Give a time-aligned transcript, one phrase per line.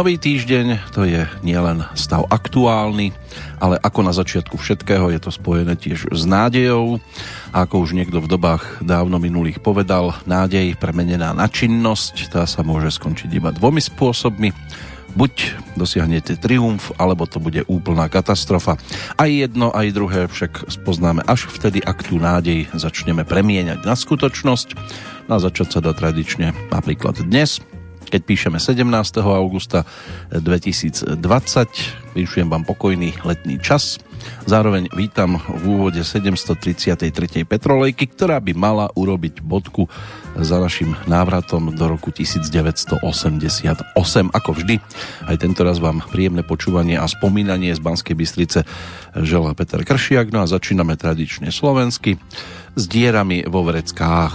[0.00, 3.12] Nový týždeň to je nielen stav aktuálny,
[3.60, 7.04] ale ako na začiatku všetkého je to spojené tiež s nádejou.
[7.52, 12.64] A ako už niekto v dobách dávno minulých povedal, nádej premenená na činnosť, tá sa
[12.64, 14.56] môže skončiť iba dvomi spôsobmi.
[15.20, 18.80] Buď dosiahnete triumf, alebo to bude úplná katastrofa.
[19.20, 24.80] Aj jedno, aj druhé však spoznáme až vtedy, ak tú nádej začneme premieňať na skutočnosť.
[25.28, 27.60] Na začať sa dá tradične napríklad dnes,
[28.08, 28.86] keď píšeme 17.
[29.20, 29.84] augusta
[30.32, 31.12] 2020.
[32.16, 34.00] Vyšujem vám pokojný letný čas.
[34.44, 37.48] Zároveň vítam v úvode 733.
[37.48, 39.88] Petrolejky, ktorá by mala urobiť bodku
[40.36, 43.00] za našim návratom do roku 1988.
[44.30, 44.76] Ako vždy,
[45.24, 48.68] aj tento raz vám príjemné počúvanie a spomínanie z Banskej Bystrice
[49.16, 50.28] želá Peter Kršiak.
[50.34, 52.20] No a začíname tradične slovensky
[52.76, 54.34] s dierami vo vreckách.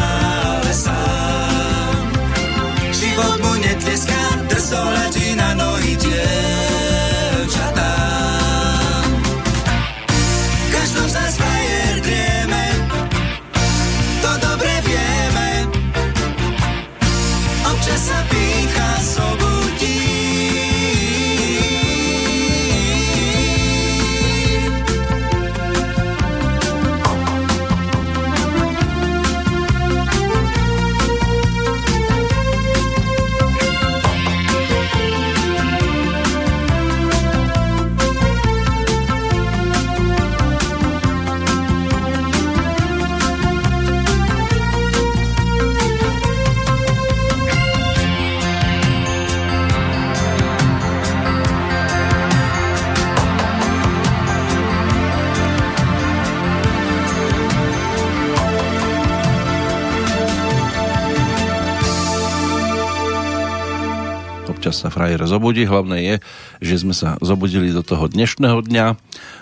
[65.01, 65.65] frajer zobudí.
[65.65, 66.15] Hlavné je,
[66.61, 68.85] že sme sa zobudili do toho dnešného dňa.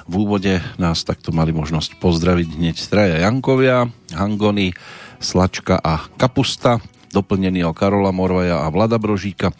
[0.08, 4.72] V úvode nás takto mali možnosť pozdraviť hneď traja Jankovia, Hangony,
[5.20, 6.80] Slačka a Kapusta,
[7.12, 9.52] doplnený o Karola Morvaja a Vlada Brožíka.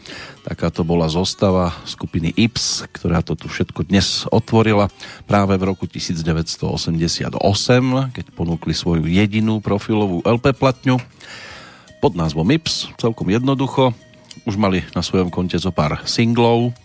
[0.48, 4.88] Takáto bola zostava skupiny Ips, ktorá to tu všetko dnes otvorila
[5.28, 7.36] práve v roku 1988,
[8.16, 10.96] keď ponúkli svoju jedinú profilovú LP platňu
[12.00, 13.92] pod názvom Ips, celkom jednoducho,
[14.44, 16.76] už mali na svojom konte zo pár singlov,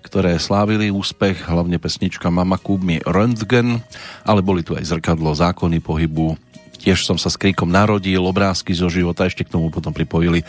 [0.00, 3.84] ktoré slávili úspech, hlavne pesnička Mama Kúbmi Röntgen,
[4.24, 6.40] ale boli tu aj zrkadlo, zákony pohybu,
[6.80, 10.40] tiež som sa s kríkom narodil, obrázky zo života, ešte k tomu potom pripojili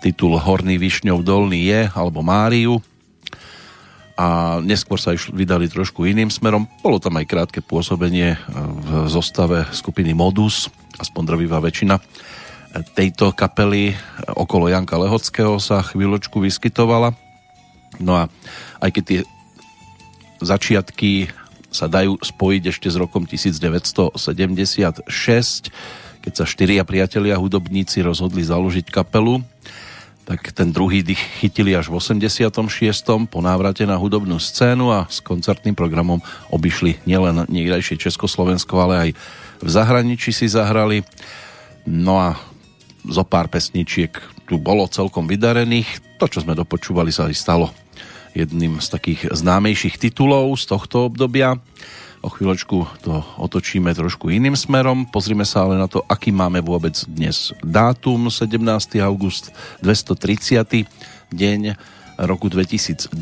[0.00, 2.80] titul Horný Višňov Dolný je, alebo Máriu.
[4.16, 6.64] A neskôr sa išli, vydali trošku iným smerom.
[6.80, 12.00] Bolo tam aj krátke pôsobenie v zostave skupiny Modus, aspoň drvivá väčšina
[12.82, 13.94] tejto kapely
[14.36, 17.14] okolo Janka Lehockého sa chvíľočku vyskytovala.
[18.02, 18.28] No a
[18.82, 19.20] aj keď tie
[20.42, 21.32] začiatky
[21.72, 25.08] sa dajú spojiť ešte s rokom 1976,
[26.24, 29.44] keď sa štyria priatelia hudobníci rozhodli založiť kapelu,
[30.26, 32.50] tak ten druhý dých chytili až v 86.
[33.30, 36.18] po návrate na hudobnú scénu a s koncertným programom
[36.50, 39.10] obišli nielen niekdajšie Československo, ale aj
[39.62, 41.06] v zahraničí si zahrali.
[41.86, 42.34] No a
[43.06, 44.12] zo pár pesničiek
[44.46, 46.18] tu bolo celkom vydarených.
[46.18, 47.70] To, čo sme dopočúvali, sa aj stalo
[48.36, 51.56] jedným z takých známejších titulov z tohto obdobia.
[52.24, 55.06] O chvíľočku to otočíme trošku iným smerom.
[55.08, 58.28] Pozrime sa ale na to, aký máme vôbec dnes dátum.
[58.28, 58.60] 17.
[59.00, 60.84] august 230.
[61.30, 61.60] deň
[62.18, 63.12] roku 2020.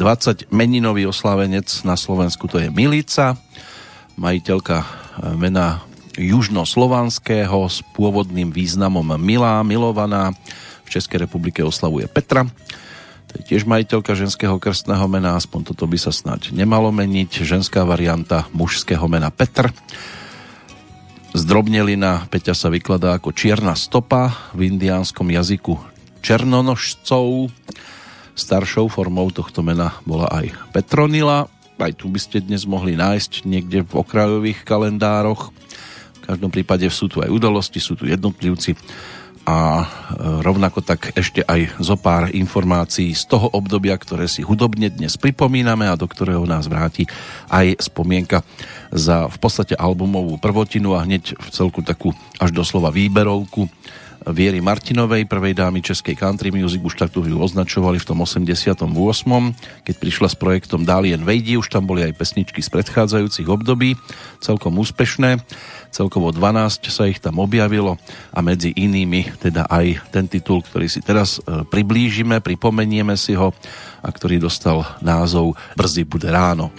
[0.55, 3.35] Meninový oslávenec na Slovensku to je Milica,
[4.15, 4.87] majiteľka
[5.35, 5.83] mena
[6.19, 10.35] južnoslovanského s pôvodným významom milá, milovaná.
[10.85, 12.45] V Českej republike oslavuje Petra
[13.35, 17.43] to je tiež majiteľka ženského krstného mena, aspoň toto by sa snať nemalo meniť.
[17.43, 19.75] Ženská varianta mužského mena Petr.
[21.35, 25.75] Zdrobnelina Peťa sa vykladá ako čierna stopa v indiánskom jazyku
[26.23, 27.51] černonožcov.
[28.39, 31.51] Staršou formou tohto mena bola aj Petronila.
[31.75, 35.51] Aj tu by ste dnes mohli nájsť niekde v okrajových kalendároch.
[36.25, 38.73] Každom prípade sú tu aj udalosti, sú tu jednotlivci
[39.45, 39.87] a e,
[40.41, 45.85] rovnako tak ešte aj zo pár informácií z toho obdobia, ktoré si hudobne dnes pripomíname
[45.85, 47.05] a do ktorého nás vráti
[47.53, 48.41] aj spomienka
[48.89, 53.69] za v podstate albumovú prvotinu a hneď v celku takú až doslova výberovku
[54.25, 58.89] Viery Martinovej, prvej dámy českej country music, už takto ju označovali v tom 88.
[59.85, 64.01] Keď prišla s projektom Dálien Vejdi, už tam boli aj pesničky z predchádzajúcich období,
[64.41, 65.45] celkom úspešné.
[65.93, 68.01] Celkovo 12 sa ich tam objavilo
[68.33, 73.53] a medzi inými teda aj ten titul, ktorý si teraz e, priblížime, pripomenieme si ho
[74.01, 76.73] a ktorý dostal názov Brzy bude ráno.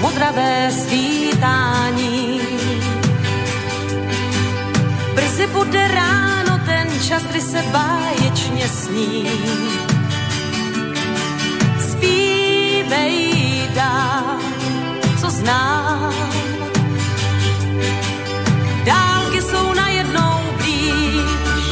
[0.00, 2.40] Modravé svítání.
[5.14, 9.28] Brzy bude ráno ten čas, kdy se báječně sní.
[11.90, 13.34] Zpívej
[13.74, 14.38] dál,
[15.20, 16.14] co znám.
[18.84, 21.64] Dálky jsou najednou blíž,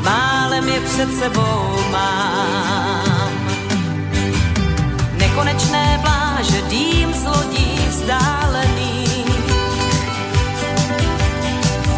[0.00, 3.32] málem je před sebou mám.
[5.18, 6.21] Nekonečné z
[8.02, 9.24] lodí, vzdálený.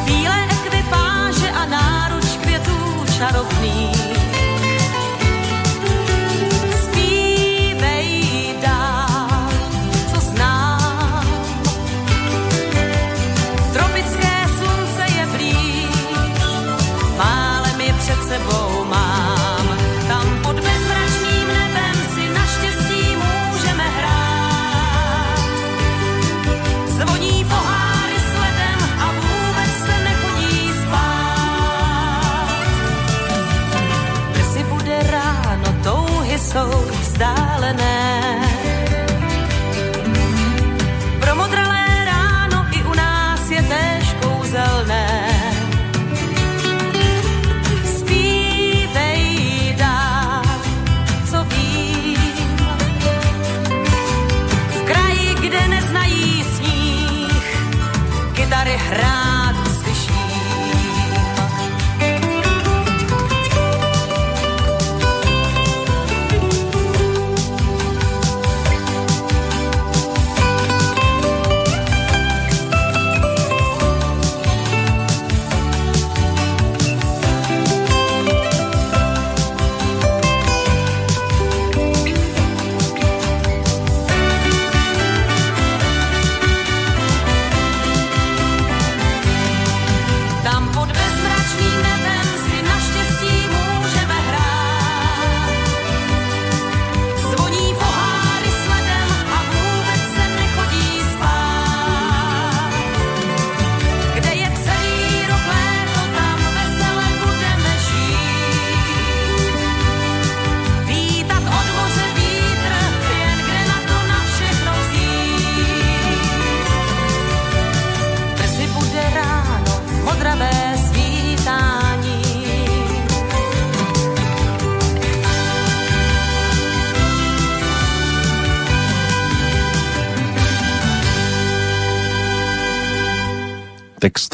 [0.04, 3.93] Bílé ekvipáže a náruč květů čarovných.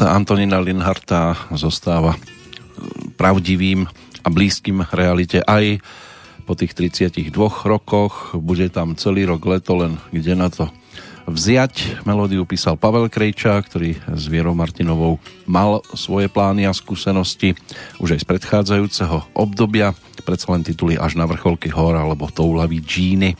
[0.01, 2.17] Text Antonina Linharta zostáva
[3.21, 3.85] pravdivým
[4.25, 5.77] a blízkym realite aj
[6.49, 7.29] po tých 32
[7.69, 8.33] rokoch.
[8.33, 10.73] Bude tam celý rok leto, len kde na to
[11.29, 12.01] vziať.
[12.09, 17.53] Melódiu písal Pavel Krejča, ktorý s Vierou Martinovou mal svoje plány a skúsenosti
[18.01, 19.93] už aj z predchádzajúceho obdobia.
[20.25, 23.37] Predsa len tituly až na vrcholky hor alebo toulaví džíny.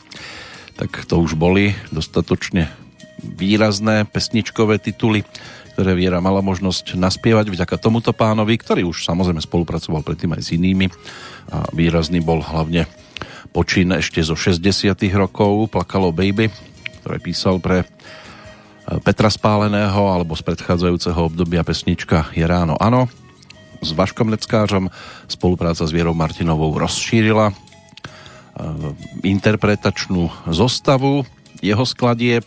[0.77, 2.69] Tak to už boli dostatočne
[3.25, 5.25] výrazné pesničkové tituly
[5.81, 10.53] ktoré Viera mala možnosť naspievať vďaka tomuto pánovi, ktorý už samozrejme spolupracoval predtým aj s
[10.53, 10.93] inými
[11.49, 12.85] a výrazný bol hlavne
[13.49, 16.53] počín ešte zo 60 rokov Plakalo Baby,
[17.01, 17.85] ktoré písal pre e,
[19.01, 23.09] Petra Spáleného alebo z predchádzajúceho obdobia pesnička Je ráno ano.
[23.81, 24.85] S Vaškom Neckářom
[25.25, 27.53] spolupráca s Vierou Martinovou rozšírila e,
[29.25, 31.25] interpretačnú zostavu
[31.57, 32.45] jeho skladieb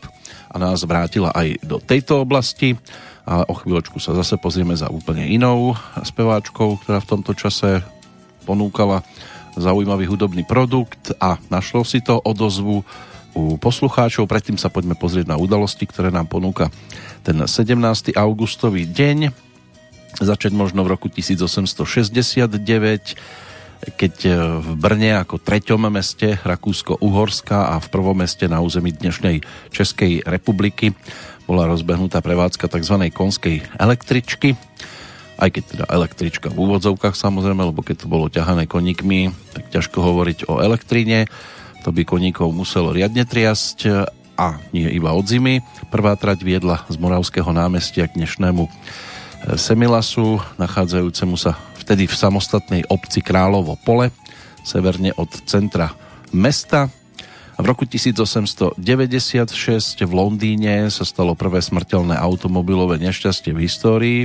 [0.55, 2.79] a nás vrátila aj do tejto oblasti
[3.25, 7.81] a o chvíľočku sa zase pozrieme za úplne inou speváčkou, ktorá v tomto čase
[8.45, 9.01] ponúkala
[9.57, 12.85] zaujímavý hudobný produkt a našlo si to odozvu
[13.35, 14.31] u poslucháčov.
[14.31, 16.71] Predtým sa poďme pozrieť na udalosti, ktoré nám ponúka
[17.27, 18.15] ten 17.
[18.15, 19.33] augustový deň.
[20.15, 22.55] Začať možno v roku 1869,
[23.85, 24.15] keď
[24.65, 30.97] v Brne ako treťom meste Rakúsko-Uhorska a v prvom meste na území dnešnej Českej republiky
[31.45, 32.97] bola rozbehnutá prevádzka tzv.
[33.13, 34.57] konskej električky,
[35.37, 40.01] aj keď teda električka v úvodzovkách samozrejme, lebo keď to bolo ťahané koníkmi, tak ťažko
[40.01, 41.29] hovoriť o elektríne,
[41.85, 45.63] to by koníkov muselo riadne triasť a nie iba od zimy.
[45.93, 48.71] Prvá trať viedla z Moravského námestia k dnešnému e,
[49.55, 54.09] Semilasu, nachádzajúcemu sa vtedy v samostatnej obci Královo pole,
[54.65, 55.93] severne od centra
[56.33, 56.89] mesta.
[57.61, 58.81] V roku 1896
[60.01, 64.21] v Londýne sa stalo prvé smrteľné automobilové nešťastie v histórii.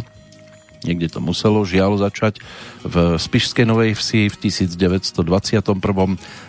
[0.88, 2.40] Niekde to muselo žiaľ začať.
[2.88, 5.76] V Spišskej Novej Vsi v 1921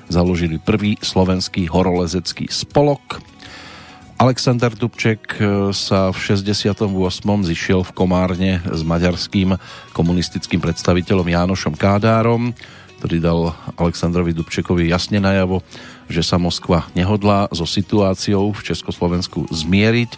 [0.06, 3.18] založili prvý slovenský horolezecký spolok.
[4.20, 5.40] Alexander Dubček
[5.72, 6.76] sa v 68.
[7.40, 9.56] zišiel v Komárne s maďarským
[9.96, 12.52] komunistickým predstaviteľom Jánošom Kádárom,
[13.00, 15.64] ktorý dal Alexandrovi Dubčekovi jasne najavo,
[16.12, 20.12] že sa Moskva nehodlá so situáciou v Československu zmieriť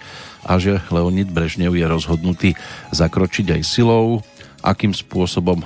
[0.50, 2.50] a že Leonid Brežnev je rozhodnutý
[2.90, 4.18] zakročiť aj silou.
[4.66, 5.62] Akým spôsobom,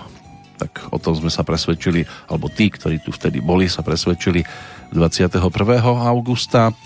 [0.60, 4.44] tak o tom sme sa presvedčili, alebo tí, ktorí tu vtedy boli, sa presvedčili
[4.92, 5.40] 21.
[6.04, 6.76] augusta.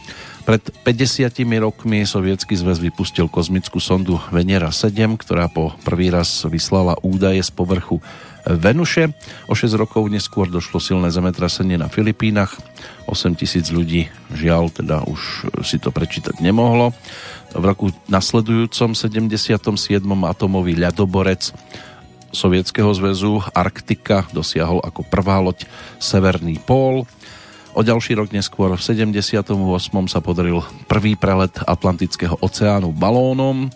[0.51, 1.31] Pred 50
[1.63, 7.55] rokmi sovietský zväz vypustil kozmickú sondu Venera 7, ktorá po prvý raz vyslala údaje z
[7.55, 8.03] povrchu
[8.43, 9.15] Venuše.
[9.47, 12.59] O 6 rokov neskôr došlo silné zemetrasenie na Filipínach.
[13.07, 16.91] 8 tisíc ľudí žiaľ teda už si to prečítať nemohlo.
[17.55, 19.55] V roku nasledujúcom 77.
[20.03, 21.55] atomový ľadoborec
[22.35, 25.71] Sovietskeho zväzu Arktika dosiahol ako prvá loď
[26.03, 27.07] Severný pól.
[27.71, 29.47] O ďalší rok neskôr v 78.
[30.11, 30.59] sa podaril
[30.91, 33.71] prvý prelet Atlantického oceánu balónom.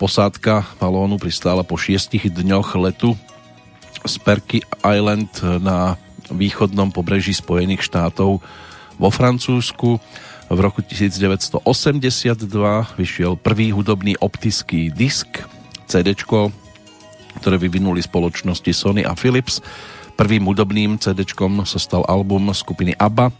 [0.00, 3.12] Posádka balónu pristála po šiestich dňoch letu
[4.08, 5.28] z Perky Island
[5.60, 6.00] na
[6.32, 8.40] východnom pobreží Spojených štátov
[8.96, 10.00] vo Francúzsku.
[10.48, 11.60] V roku 1982
[12.96, 15.44] vyšiel prvý hudobný optický disk
[15.84, 16.16] CD,
[17.36, 19.60] ktoré vyvinuli spoločnosti Sony a Philips.
[20.18, 21.22] Prvým hudobným CD
[21.62, 23.30] sa stal album skupiny ABBA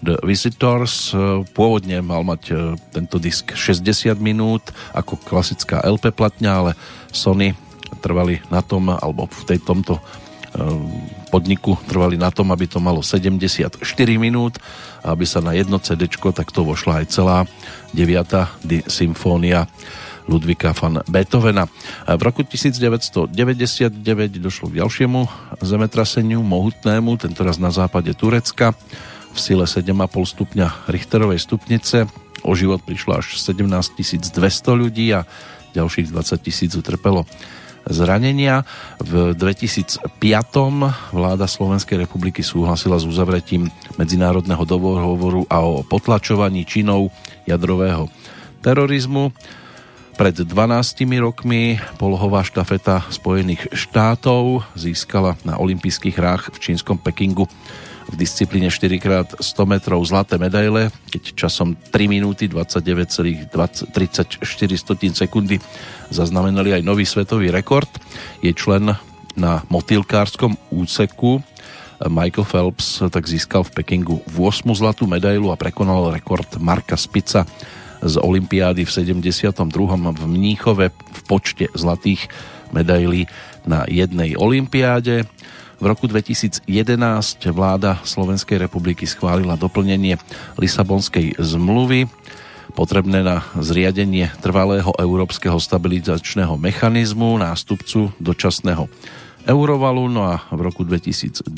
[0.00, 1.12] The Visitors.
[1.52, 2.52] Pôvodne mal mať e,
[2.88, 6.72] tento disk 60 minút ako klasická LP platňa, ale
[7.12, 7.52] Sony
[8.00, 10.00] trvali na tom, alebo v tej tomto
[10.56, 13.76] ehm, podniku trvali na tom, aby to malo 74
[14.16, 14.56] minút
[15.02, 17.38] aby sa na jedno CD takto vošla aj celá
[17.94, 18.86] 9.
[18.86, 19.66] symfónia
[20.30, 21.66] Ludvika van Beethovena.
[22.06, 23.94] V roku 1999
[24.38, 25.20] došlo k ďalšiemu
[25.62, 28.74] zemetraseniu, mohutnému, tentoraz na západe Turecka,
[29.32, 32.04] v sile 7,5 stupňa Richterovej stupnice.
[32.42, 33.96] O život prišlo až 17
[34.34, 34.34] 200
[34.74, 35.24] ľudí a
[35.72, 37.24] ďalších 20 tisíc utrpelo
[37.88, 38.62] zranenia.
[39.02, 40.06] V 2005
[41.10, 47.10] vláda Slovenskej republiky súhlasila s uzavretím medzinárodného dohovoru a o potlačovaní činov
[47.48, 48.06] jadrového
[48.62, 49.34] terorizmu.
[50.12, 57.48] Pred 12 rokmi polohová štafeta Spojených štátov získala na olympijských hrách v čínskom Pekingu
[58.12, 63.88] v disciplíne 4x100 metrov zlaté medaile, keď časom 3 minúty 29,34
[65.16, 65.56] sekundy
[66.12, 67.88] zaznamenali aj nový svetový rekord.
[68.44, 68.92] Je člen
[69.32, 71.40] na motýlkárskom úseku.
[72.04, 77.48] Michael Phelps tak získal v Pekingu 8 zlatú medailu a prekonal rekord Marka Spica
[78.02, 79.56] z Olympiády v 72.
[79.96, 82.26] v Mníchove v počte zlatých
[82.74, 83.30] medailí
[83.62, 85.24] na jednej Olympiáde.
[85.82, 86.66] V roku 2011
[87.50, 90.18] vláda Slovenskej republiky schválila doplnenie
[90.58, 92.06] Lisabonskej zmluvy
[92.72, 98.88] potrebné na zriadenie trvalého európskeho stabilizačného mechanizmu, nástupcu dočasného
[99.44, 100.08] eurovalu.
[100.08, 101.50] No a v roku 2012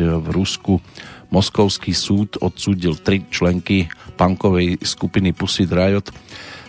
[0.00, 0.82] v Rusku
[1.32, 3.88] Moskovský súd odsúdil tri členky
[4.20, 6.12] punkovej skupiny Pussy Riot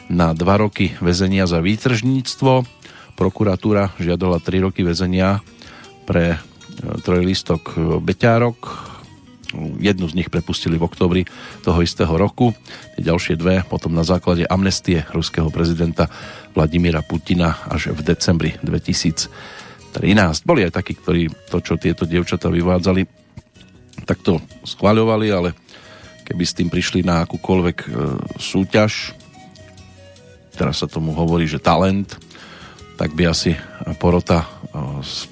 [0.07, 2.63] na dva roky väzenia za výtržníctvo.
[3.13, 5.43] Prokuratúra žiadala 3 roky väzenia
[6.07, 6.37] pre e,
[7.05, 8.59] trojlistok Beťárok,
[9.79, 11.21] jednu z nich prepustili v oktobri
[11.61, 12.57] toho istého roku,
[12.97, 16.09] tie ďalšie dve potom na základe amnestie ruského prezidenta
[16.57, 19.29] Vladimíra Putina až v decembri 2013.
[20.47, 23.22] Boli aj takí, ktorí to, čo tieto dievčatá vyvádzali,
[24.03, 25.49] takto schváľovali, ale
[26.23, 27.87] keby s tým prišli na akúkoľvek e,
[28.39, 29.15] súťaž,
[30.55, 32.19] teraz sa tomu hovorí, že talent,
[32.95, 33.57] tak by asi
[33.97, 34.47] porota e,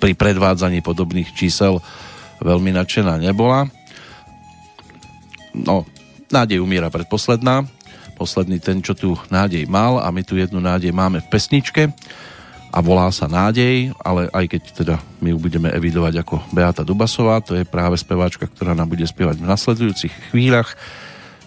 [0.01, 1.79] pri predvádzaní podobných čísel
[2.41, 3.69] veľmi nadšená nebola
[5.55, 5.83] no,
[6.31, 7.67] nádej umiera predposledná.
[8.15, 11.89] Posledný ten, čo tu nádej mal a my tu jednu nádej máme v pesničke
[12.71, 17.43] a volá sa Nádej, ale aj keď teda my ju budeme evidovať ako Beata Dubasová,
[17.43, 20.79] to je práve speváčka, ktorá nám bude spievať v nasledujúcich chvíľach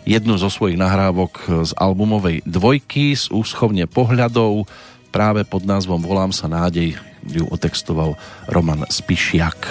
[0.04, 4.68] jednu zo svojich nahrávok z albumovej dvojky z úschovne pohľadov
[5.08, 8.20] práve pod názvom Volám sa nádej ju otextoval
[8.52, 9.64] Roman Spišiak.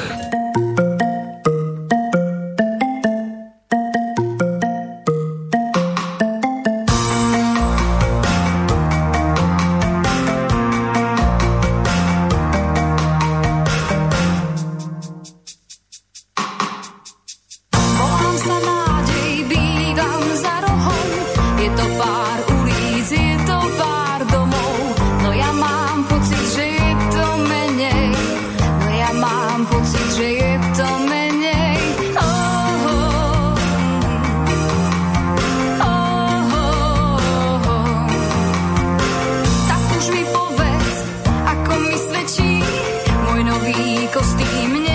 [44.14, 44.93] blízkosti k hymne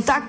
[0.00, 0.24] čo tam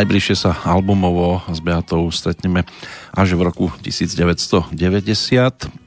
[0.00, 2.64] Najbližšie sa albumovo s Beatou stretneme
[3.12, 4.72] až v roku 1990,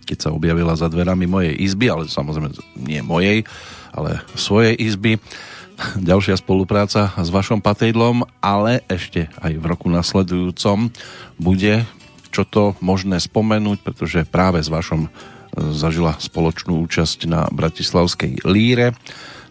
[0.06, 3.42] keď sa objavila za dverami mojej izby, ale samozrejme nie mojej,
[3.90, 5.18] ale svojej izby.
[6.14, 10.94] Ďalšia spolupráca s vašom patejdlom, ale ešte aj v roku nasledujúcom
[11.42, 11.82] bude
[12.30, 15.10] čo to možné spomenúť, pretože práve s vašom
[15.54, 18.98] zažila spoločnú účasť na Bratislavskej líre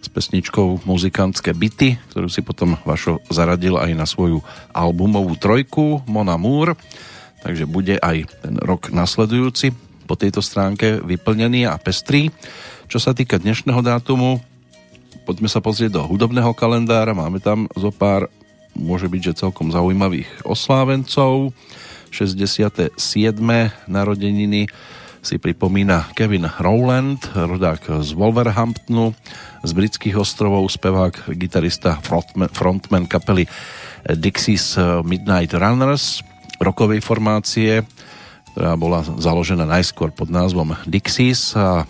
[0.02, 4.42] s pesničkou Muzikantské byty, ktorú si potom Vašo zaradil aj na svoju
[4.74, 6.74] albumovú trojku Mon Amour,
[7.46, 9.70] takže bude aj ten rok nasledujúci
[10.10, 12.34] po tejto stránke vyplnený a pestrý.
[12.90, 14.42] Čo sa týka dnešného dátumu,
[15.22, 18.26] poďme sa pozrieť do hudobného kalendára, máme tam zo pár,
[18.74, 21.54] môže byť, že celkom zaujímavých oslávencov.
[22.12, 23.00] 67.
[23.88, 24.68] narodeniny
[25.22, 29.14] si pripomína Kevin Rowland, rodák z Wolverhamptonu,
[29.62, 33.46] z britských ostrovov, spevák, gitarista, frontman, frontman kapely
[34.18, 34.74] Dixies
[35.06, 36.26] Midnight Runners,
[36.58, 37.86] rokovej formácie,
[38.52, 41.86] ktorá bola založená najskôr pod názvom Dixies a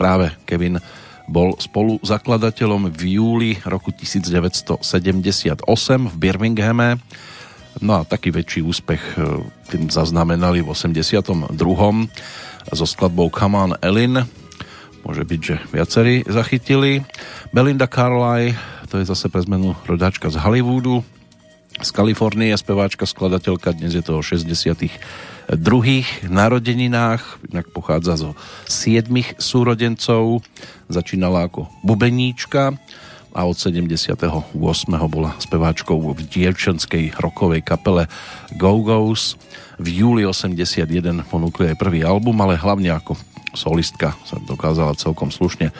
[0.00, 0.80] práve Kevin
[1.28, 4.80] bol spolu zakladateľom v júli roku 1978
[6.08, 6.96] v Birminghame
[7.82, 11.50] No a taký väčší úspech e, tým zaznamenali v 82.
[12.70, 14.22] so skladbou Come on Ellen.
[15.02, 17.02] Môže byť, že viacerí zachytili.
[17.50, 18.56] Belinda Carlyle,
[18.88, 21.02] to je zase pre zmenu rodáčka z Hollywoodu,
[21.82, 24.78] z Kalifornie, speváčka, skladateľka, dnes je to o 60
[25.52, 27.20] druhých narodeninách,
[27.52, 28.30] inak pochádza zo
[28.64, 30.40] siedmých súrodencov,
[30.88, 32.78] začínala ako bubeníčka,
[33.34, 34.54] a od 78.
[35.10, 38.06] bola speváčkou v dievčenskej rokovej kapele
[38.54, 39.34] Go-Go's.
[39.82, 40.86] V júli 81
[41.26, 43.18] ponúkli aj prvý album, ale hlavne ako
[43.58, 45.74] solistka sa dokázala celkom slušne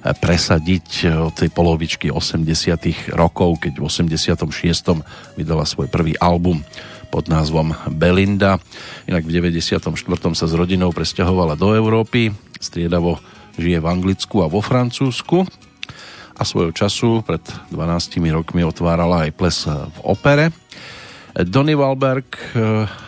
[0.00, 5.02] presadiť od tej polovičky 80 rokov, keď v 86.
[5.34, 6.62] vydala svoj prvý album
[7.10, 8.62] pod názvom Belinda.
[9.10, 9.82] Inak v 94.
[10.38, 12.30] sa s rodinou presťahovala do Európy,
[12.62, 13.18] striedavo
[13.58, 15.42] žije v Anglicku a vo Francúzsku
[16.40, 20.48] a svojho času pred 12 rokmi otvárala aj ples v opere.
[21.36, 22.32] Donny Wahlberg,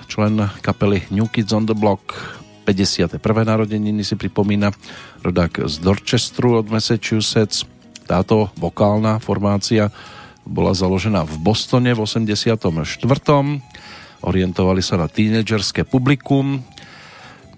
[0.06, 2.12] člen kapely New Kids on the Block,
[2.68, 3.18] 51.
[3.24, 4.70] narodeniny si pripomína
[5.24, 7.64] rodák z Dorchesteru od Massachusetts.
[8.04, 9.88] Táto vokálna formácia
[10.44, 12.60] bola založená v Bostone v 84.
[14.22, 16.62] Orientovali sa na tínedžerské publikum,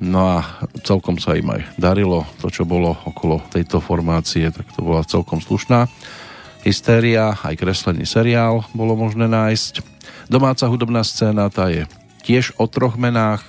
[0.03, 4.83] No a celkom sa im aj darilo to, čo bolo okolo tejto formácie, tak to
[4.83, 5.87] bola celkom slušná
[6.65, 9.85] hystéria, aj kreslený seriál bolo možné nájsť.
[10.33, 11.85] Domáca hudobná scéna, tá je
[12.25, 13.45] tiež o troch menách,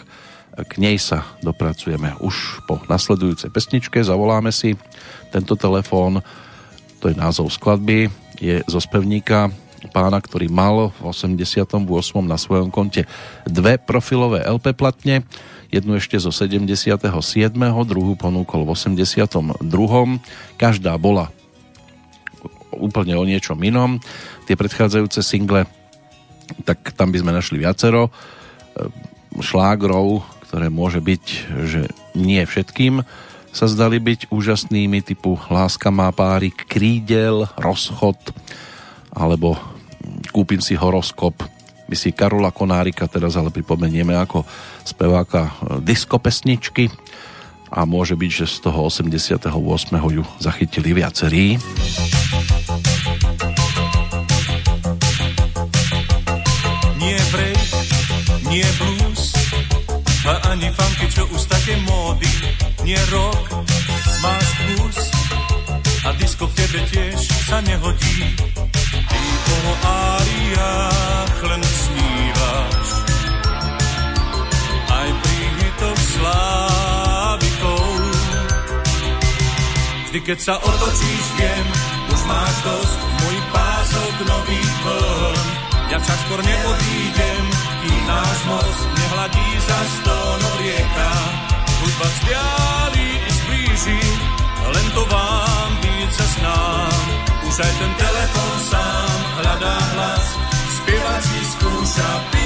[0.56, 4.76] k nej sa dopracujeme už po nasledujúcej pesničke, zavoláme si
[5.32, 6.20] tento telefón,
[7.00, 9.52] to je názov skladby, je zo spevníka
[9.92, 11.72] pána, ktorý mal v 88.
[12.24, 13.08] na svojom konte
[13.48, 15.24] dve profilové LP platne,
[15.74, 16.92] jednu ešte zo 77.
[17.86, 19.62] druhú ponúkol v 82.
[20.60, 21.32] Každá bola
[22.76, 23.98] úplne o niečom inom.
[24.46, 25.66] Tie predchádzajúce single,
[26.68, 28.12] tak tam by sme našli viacero e,
[29.40, 31.24] šlágrov, ktoré môže byť,
[31.66, 31.82] že
[32.14, 33.02] nie všetkým
[33.56, 38.36] sa zdali byť úžasnými typu Láska má párik, Krídel, Rozchod
[39.16, 39.56] alebo
[40.36, 41.40] Kúpim si horoskop
[41.86, 44.42] my si Karola Konárika teraz ale pripomenieme ako
[44.86, 46.94] speváka e, diskopesničky
[47.74, 49.50] a môže byť, že z toho 88.
[50.00, 51.58] ju zachytili viacerí.
[57.02, 57.70] Nie break,
[58.48, 59.34] nie blues
[60.26, 62.32] a ani funky, čo už také módy,
[62.86, 63.66] nie rock,
[64.22, 65.00] máš plus
[66.06, 67.20] a disko v tebe tiež
[67.50, 68.38] sa nehodí
[69.66, 72.25] o áriách len snívaš.
[76.16, 77.88] Hitoch slávikov.
[80.08, 81.68] Vždy, keď sa otočíš, viem,
[82.12, 85.48] už máš dosť mojich pások nových vln.
[85.92, 87.44] Ja však skôr neodídem,
[87.84, 91.12] kým náš most nehladí za stono rieka.
[91.84, 94.02] Hudba vzdiali i zblíži,
[94.72, 95.72] len to vám
[96.06, 97.02] sa snám
[97.44, 100.28] už aj ten telefon sám hľadá hlas,
[100.80, 102.46] spievať si skúša pi,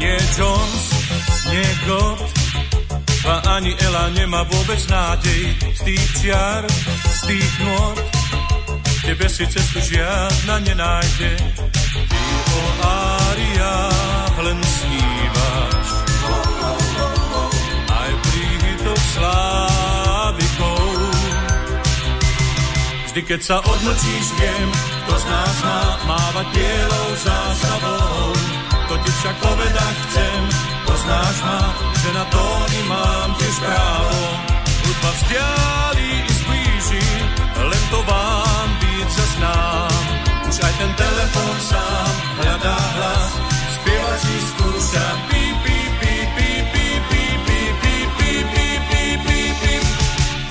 [0.00, 0.84] Nie Jones,
[1.52, 2.24] nie God,
[3.28, 6.64] a ani Ela nemá vôbec nádej z tých čiar,
[7.04, 7.96] z tých nôd.
[9.04, 11.32] Tebe si cestu žiadna nenájde,
[12.08, 15.88] ty o áriách len snívaš.
[17.92, 20.76] Aj pri hitoch sláv Vždy,
[23.04, 24.68] Vždy, keď sa odmlčíš, viem,
[25.04, 28.09] kto z nás má mávať bielou zástavou.
[29.00, 30.40] To ti však povedať chcem,
[30.84, 31.60] poznáš ma,
[32.04, 34.20] že na tóny mám tiež právo.
[34.84, 37.08] Hudba vzdialí i zblíži,
[37.64, 40.04] len to vám byť zas nám.
[40.52, 42.12] Už aj ten telefon sám
[42.44, 43.32] hľadá hlas,
[43.80, 46.20] spievať si skúša, píp, píp, píp.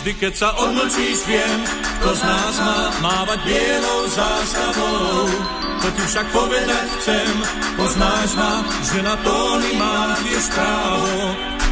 [0.10, 1.60] Vždy, keď sa odmlčíš, viem,
[2.02, 5.69] kto z nás má mávať bielou zástavou.
[5.80, 7.34] To ti však povedať chcem,
[7.80, 11.16] poznáš ma, že na tóny mám tiež právo.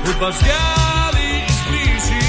[0.07, 2.27] Hudba vzdiali i zblíži,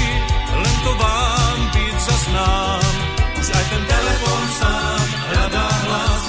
[0.59, 2.93] len to vám byť zas nám.
[3.39, 6.23] Už aj ten telefon sám hľadá hlas.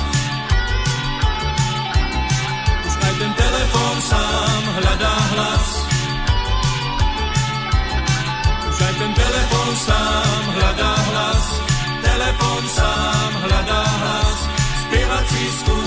[2.86, 5.66] Už aj ten telefon sám hľadá hlas.
[8.70, 11.44] Už aj ten telefon sám hľadá hlas.
[12.06, 13.89] Telefon sám hľadá hlas.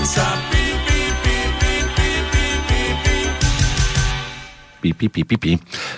[0.04, 3.16] Skúša pi, pi, pi, pi, pi, pi, pi, pi.
[4.84, 5.52] Pi, pi, pi, pi, pi.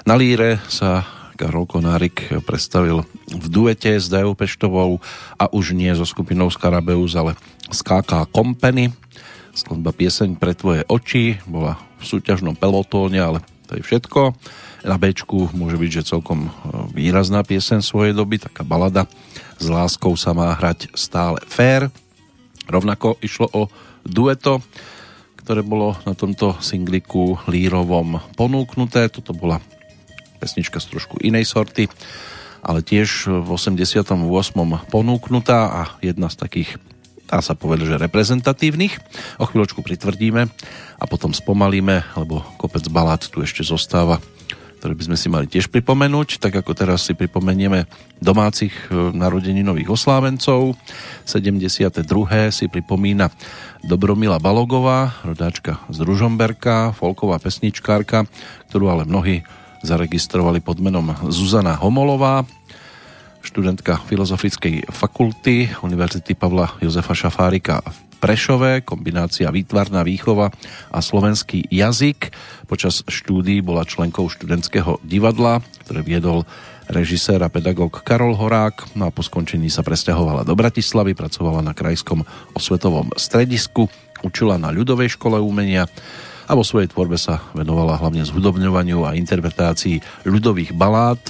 [0.06, 1.02] Na líre sa
[1.34, 5.02] Karol Konárik predstavil v duete s Dajou Peštovou
[5.34, 7.34] a už nie so skupinou Skarabeus, ale
[7.66, 8.94] z KK Company.
[9.58, 14.38] Skladba Pieseň pre tvoje oči bola v súťažnom pelotóne, ale to je všetko.
[14.86, 16.50] Na Bčku môže byť, že celkom e,
[16.94, 19.10] výrazná piesen svojej doby, taká balada
[19.58, 21.90] s láskou sa má hrať stále fair.
[22.70, 23.66] Rovnako išlo o
[24.08, 24.62] dueto,
[25.42, 29.06] ktoré bolo na tomto singliku lírovom ponúknuté.
[29.06, 29.62] Toto bola
[30.42, 31.86] pesnička z trošku inej sorty,
[32.66, 34.10] ale tiež v 88.
[34.90, 36.70] ponúknutá a jedna z takých
[37.26, 38.94] dá sa povedať, že reprezentatívnych.
[39.42, 40.46] O chvíľočku pritvrdíme
[40.98, 44.22] a potom spomalíme, lebo kopec balát tu ešte zostáva,
[44.86, 47.90] ktoré by sme si mali tiež pripomenúť, tak ako teraz si pripomenieme
[48.22, 50.78] domácich e, narodeninových oslávencov.
[51.26, 52.06] 72.
[52.54, 53.34] si pripomína
[53.82, 58.30] Dobromila Balogová, rodáčka z Ružomberka, folková pesničkárka,
[58.70, 59.42] ktorú ale mnohí
[59.82, 62.46] zaregistrovali pod menom Zuzana Homolová,
[63.42, 70.50] študentka Filozofickej fakulty Univerzity Pavla Jozefa Šafárika v Prešove, kombinácia výtvarná výchova
[70.90, 72.34] a slovenský jazyk.
[72.66, 76.42] Počas štúdií bola členkou študentského divadla, ktoré viedol
[76.90, 78.98] režisér a pedagóg Karol Horák.
[78.98, 83.86] No a po skončení sa presťahovala do Bratislavy, pracovala na krajskom osvetovom stredisku,
[84.26, 85.86] učila na ľudovej škole umenia
[86.50, 91.22] a vo svojej tvorbe sa venovala hlavne zhudobňovaniu a interpretácii ľudových balád,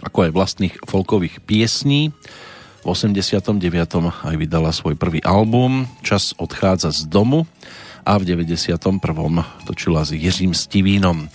[0.00, 2.16] ako aj vlastných folkových piesní.
[2.86, 3.58] V 89.
[4.30, 7.42] aj vydala svoj prvý album Čas odchádza z domu
[8.06, 9.02] a v 91.
[9.66, 11.26] točila s Jiřím Stivínom.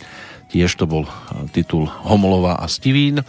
[0.47, 1.03] Tiež to bol
[1.51, 3.27] titul Homolova a Stivín.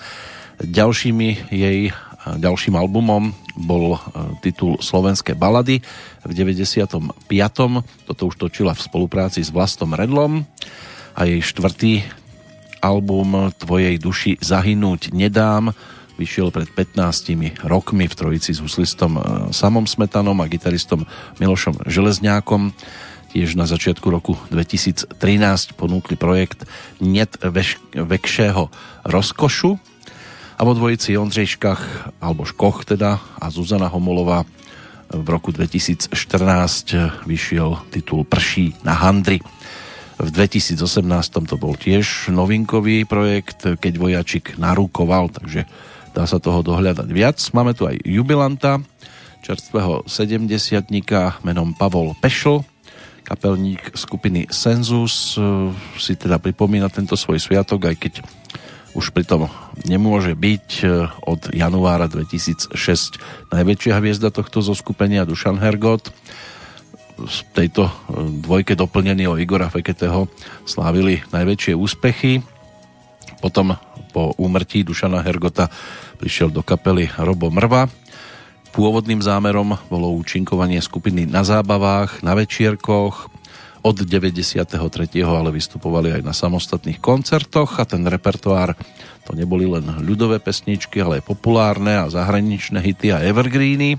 [0.62, 1.90] Ďalšími jej
[2.38, 3.98] ďalším albumom bol
[4.38, 5.82] titul Slovenské balady
[6.22, 7.26] v 95.
[8.06, 10.46] Toto už točila v spolupráci s Vlastom Redlom
[11.18, 12.06] a jej štvrtý
[12.78, 15.74] album Tvojej duši zahynúť nedám
[16.16, 19.20] vyšiel pred 15 rokmi v trojici s huslistom e,
[19.50, 21.08] Samom Smetanom a gitaristom
[21.40, 22.74] Milošom Železňákom.
[23.32, 25.16] Tiež na začiatku roku 2013
[25.72, 26.68] ponúkli projekt
[27.00, 27.40] Net
[27.96, 28.68] vekšého
[29.08, 29.80] rozkošu
[30.58, 34.44] a vo dvojici Ondřej Škach, alebo Škoch teda, a Zuzana Homolová
[35.12, 36.12] v roku 2014
[37.28, 39.40] vyšiel titul Prší na handry.
[40.22, 40.78] V 2018
[41.50, 45.66] to bol tiež novinkový projekt, keď vojačik narúkoval, takže
[46.12, 47.40] dá sa toho dohľadať viac.
[47.56, 48.80] Máme tu aj jubilanta,
[49.42, 50.46] čerstvého 70
[51.42, 52.62] menom Pavol Pešl,
[53.26, 55.38] kapelník skupiny Senzus
[55.96, 58.14] si teda pripomína tento svoj sviatok, aj keď
[58.92, 59.48] už pritom
[59.88, 62.76] nemôže byť e, od januára 2006
[63.48, 66.12] najväčšia hviezda tohto zoskupenia Dušan Hergot.
[67.16, 67.92] Z tejto e,
[68.44, 70.28] dvojke doplnený o Igora Feketeho
[70.68, 72.44] slávili najväčšie úspechy.
[73.40, 73.72] Potom
[74.12, 75.72] po úmrtí Dušana Hergota
[76.20, 77.88] prišiel do kapely Robo Mrva.
[78.76, 83.32] Pôvodným zámerom bolo účinkovanie skupiny na zábavách, na večierkoch,
[83.82, 84.62] od 93.
[85.26, 88.78] ale vystupovali aj na samostatných koncertoch a ten repertoár
[89.26, 93.98] to neboli len ľudové pesničky, ale aj populárne a zahraničné hity a evergreeny.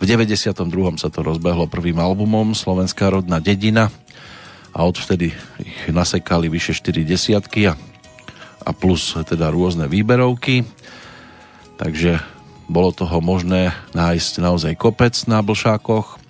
[0.00, 0.68] V 92.
[1.00, 3.88] sa to rozbehlo prvým albumom Slovenská rodná dedina
[4.74, 7.78] a odvtedy ich nasekali vyše 4 desiatky a,
[8.64, 10.64] a plus teda rôzne výberovky.
[11.76, 12.18] Takže
[12.64, 16.24] bolo toho možné nájsť naozaj kopec na Blšákoch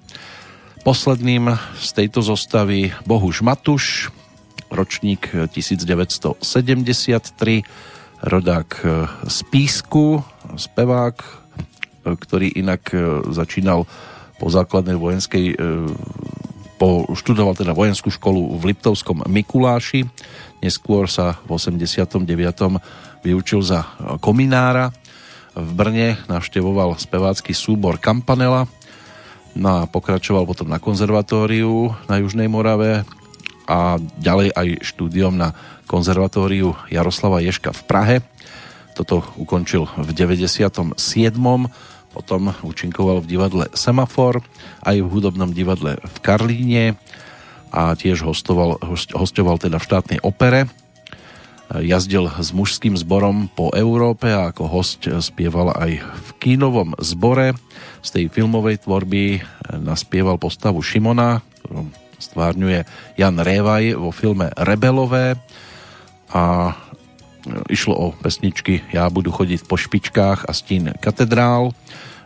[0.84, 4.12] Posledným z tejto zostavy Bohuž Matuš,
[4.68, 6.44] ročník 1973,
[8.20, 8.70] rodák
[9.24, 11.16] z Písku, spevák,
[12.04, 12.92] ktorý inak
[13.32, 13.88] začínal
[14.36, 15.56] po základnej vojenskej
[16.84, 20.04] po, študoval teda vojenskú školu v Liptovskom Mikuláši,
[20.60, 22.28] neskôr sa v 89.
[23.24, 23.88] vyučil za
[24.20, 24.92] kominára.
[25.56, 28.68] V Brne navštevoval spevácky súbor Kampanela,
[29.56, 33.08] no a pokračoval potom na konzervatóriu na Južnej Morave
[33.64, 35.56] a ďalej aj štúdiom na
[35.88, 38.16] konzervatóriu Jaroslava Ješka v Prahe.
[38.92, 40.92] Toto ukončil v 97
[42.14, 44.38] potom účinkoval v divadle Semafor,
[44.86, 46.94] aj v hudobnom divadle v Karlíne
[47.74, 50.70] a tiež hostoval, host, hostoval teda v štátnej opere.
[51.74, 57.58] Jazdil s mužským zborom po Európe a ako host spieval aj v kínovom zbore.
[58.04, 59.42] Z tej filmovej tvorby
[59.82, 62.86] naspieval postavu Šimona, ktorom stvárňuje
[63.18, 65.34] Jan Révaj vo filme Rebelové
[66.30, 66.76] a
[67.68, 71.76] išlo o pesničky Ja budu chodiť po špičkách a Stín katedrál.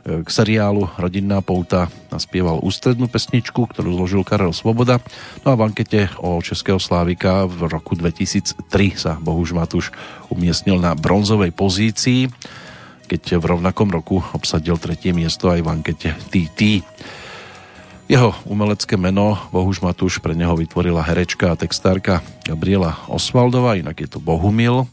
[0.09, 5.05] K seriálu Rodinná pouta naspieval ústrednú pesničku, ktorú zložil Karel Svoboda.
[5.45, 8.65] No a v ankete o Českého Slávika v roku 2003
[8.97, 9.93] sa Bohuž Matúš
[10.33, 12.33] umiestnil na bronzovej pozícii,
[13.05, 16.81] keď v rovnakom roku obsadil tretie miesto aj v ankete TT.
[18.09, 24.09] Jeho umelecké meno Bohuž Matúš pre neho vytvorila herečka a textárka Gabriela Osvaldová, inak je
[24.09, 24.89] to Bohumil,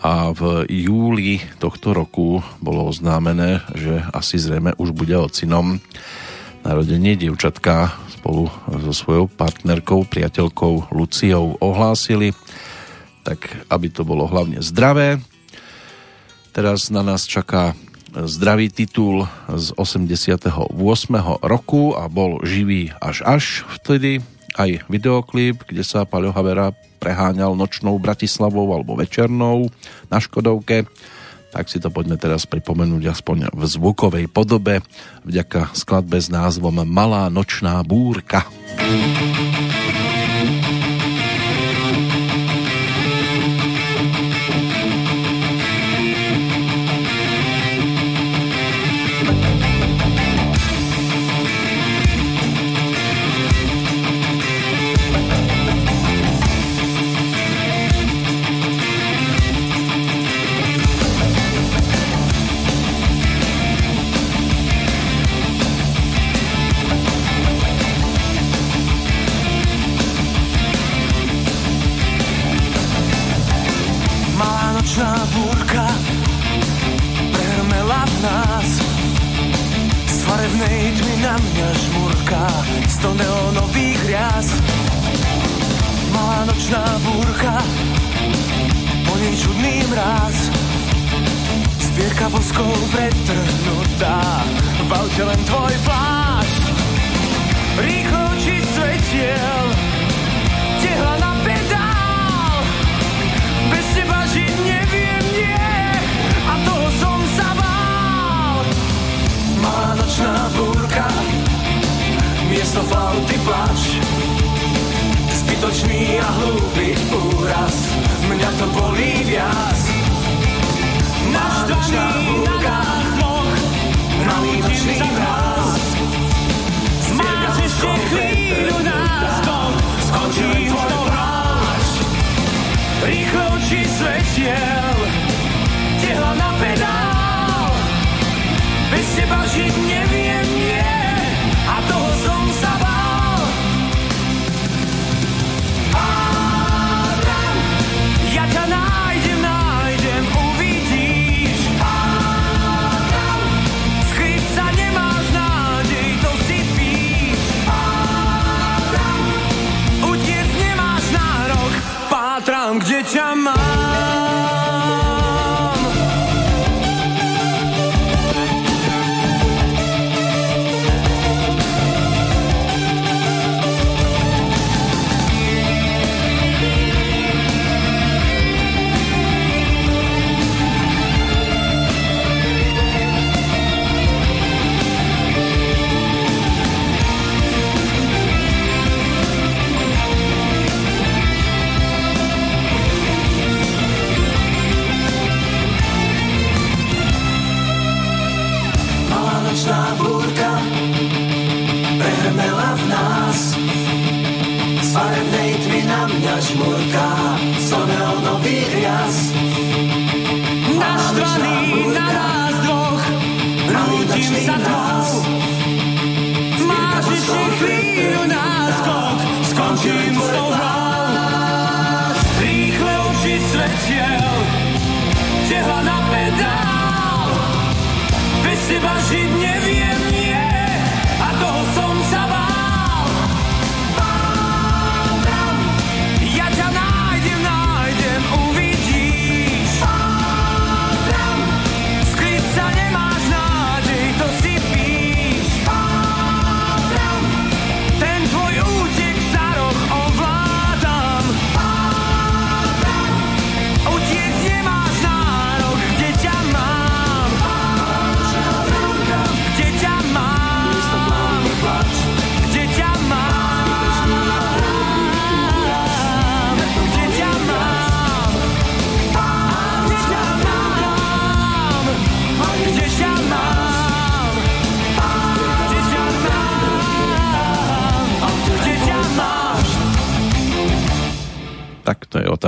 [0.00, 5.76] a v júli tohto roku bolo oznámené, že asi zrejme už bude ocinom
[6.64, 12.36] narodenie dievčatka spolu so svojou partnerkou, priateľkou Luciou ohlásili,
[13.24, 15.20] tak aby to bolo hlavne zdravé.
[16.52, 17.76] Teraz na nás čaká
[18.10, 20.74] zdravý titul z 88.
[21.44, 23.44] roku a bol živý až až
[23.78, 24.18] vtedy
[24.60, 29.72] aj videoklip, kde sa Paľo Havera preháňal nočnou Bratislavou alebo večernou
[30.12, 30.84] na Škodovke.
[31.50, 34.84] Tak si to poďme teraz pripomenúť aspoň v zvukovej podobe
[35.26, 38.46] vďaka skladbe s názvom Malá nočná búrka.
[38.76, 39.79] sa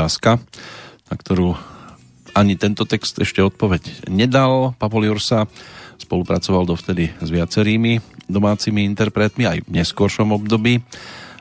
[0.02, 0.42] otázka,
[1.06, 1.54] na ktorú
[2.34, 4.74] ani tento text ešte odpoveď nedal.
[4.74, 5.46] Pavol Jursa
[5.94, 10.82] spolupracoval dovtedy s viacerými domácimi interpretmi aj v neskôršom období,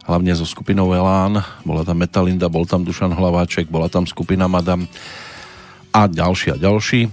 [0.05, 1.41] hlavne so skupinou Elán.
[1.66, 4.86] Bola tam Metalinda, bol tam Dušan Hlaváček, bola tam skupina Madam
[5.89, 7.09] a ďalší a ďalší.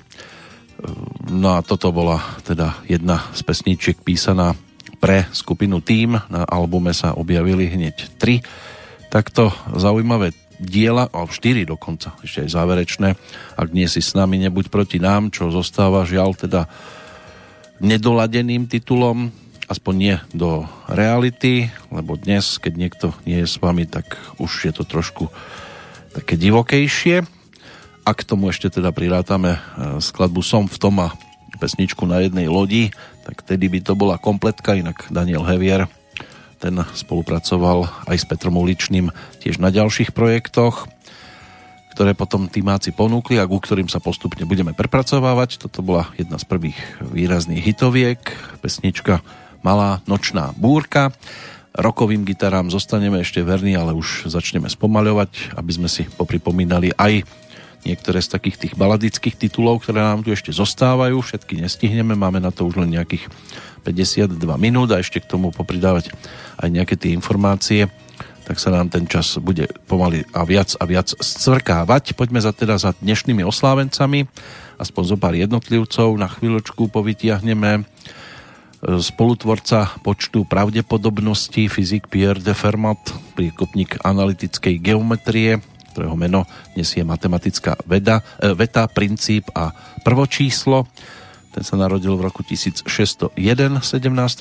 [1.33, 4.53] No a toto bola teda jedna z pesníčiek písaná
[5.01, 6.21] pre skupinu Team.
[6.29, 8.45] Na albume sa objavili hneď tri
[9.09, 13.09] takto zaujímavé diela, alebo štyri dokonca, ešte aj záverečné.
[13.55, 16.67] Ak nie si s nami, nebuď proti nám, čo zostáva žiaľ teda
[17.79, 19.31] nedoladeným titulom,
[19.71, 24.73] aspoň nie do reality, lebo dnes, keď niekto nie je s vami, tak už je
[24.75, 25.31] to trošku
[26.13, 27.23] také divokejšie.
[28.03, 29.61] A k tomu ešte teda prirátame e,
[30.01, 31.13] skladbu Som v tom a
[31.61, 32.95] pesničku na jednej lodi,
[33.29, 35.91] tak tedy by to bola kompletka, inak Daniel Hevier
[36.59, 40.91] ten spolupracoval aj s Petrom Uličným tiež na ďalších projektoch,
[41.95, 45.59] ktoré potom týmáci ponúkli a ku ktorým sa postupne budeme prepracovávať.
[45.59, 48.23] Toto bola jedna z prvých výrazných hitoviek,
[48.63, 49.23] pesnička
[49.67, 51.11] Malá nočná búrka.
[51.75, 57.27] Rokovým gitarám zostaneme ešte verní, ale už začneme spomaľovať, aby sme si popripomínali aj
[57.87, 61.23] niektoré z takých tých baladických titulov, ktoré nám tu ešte zostávajú.
[61.23, 63.31] Všetky nestihneme, máme na to už len nejakých
[63.81, 66.13] 52 minút a ešte k tomu popridávať
[66.59, 67.87] aj nejaké tie informácie,
[68.49, 72.17] tak sa nám ten čas bude pomaly a viac a viac scvrkávať.
[72.17, 74.25] Poďme za teda za dnešnými oslávencami,
[74.81, 77.85] aspoň zo pár jednotlivcov, na chvíľočku povytiahneme
[78.79, 83.01] spolutvorca počtu pravdepodobností fyzik Pierre de Fermat,
[83.35, 85.59] príkopník analytickej geometrie,
[85.93, 86.47] ktorého meno
[86.79, 89.75] nesie matematická veda, e, veta, princíp a
[90.07, 90.87] prvočíslo.
[91.59, 93.83] Ten sa narodil v roku 1601, 17.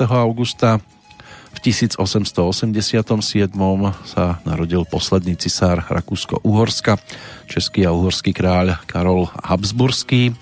[0.05, 0.77] augusta.
[1.49, 2.45] V 1887
[4.05, 7.01] sa narodil posledný cisár Rakúsko-Uhorska,
[7.49, 10.29] český a uhorský kráľ Karol Habsburský.
[10.29, 10.33] E,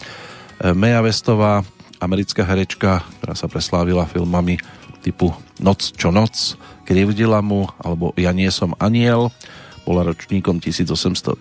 [0.75, 1.63] Meja Vestová,
[2.03, 4.59] americká herečka, ktorá sa preslávila filmami
[4.99, 5.31] typu
[5.63, 9.31] Noc čo noc, Krivdila mu, alebo Ja nie som aniel,
[9.87, 11.39] bola ročníkom 1893.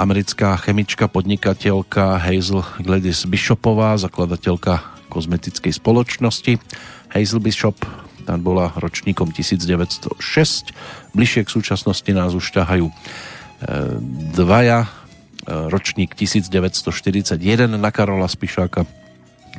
[0.00, 4.80] Americká chemička, podnikateľka Hazel Gladys Bishopová, zakladateľka
[5.12, 6.56] kozmetickej spoločnosti
[7.12, 7.76] Hazel Bishop,
[8.24, 10.16] tam bola ročníkom 1906.
[11.12, 12.94] Bližšie k súčasnosti nás už ťahajú e,
[14.32, 14.88] dvaja, e,
[15.68, 18.88] ročník 1941 na Karola Spišáka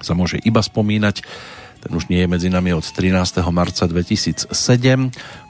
[0.01, 1.21] sa môže iba spomínať
[1.81, 3.41] ten už nie je medzi nami od 13.
[3.49, 4.53] marca 2007.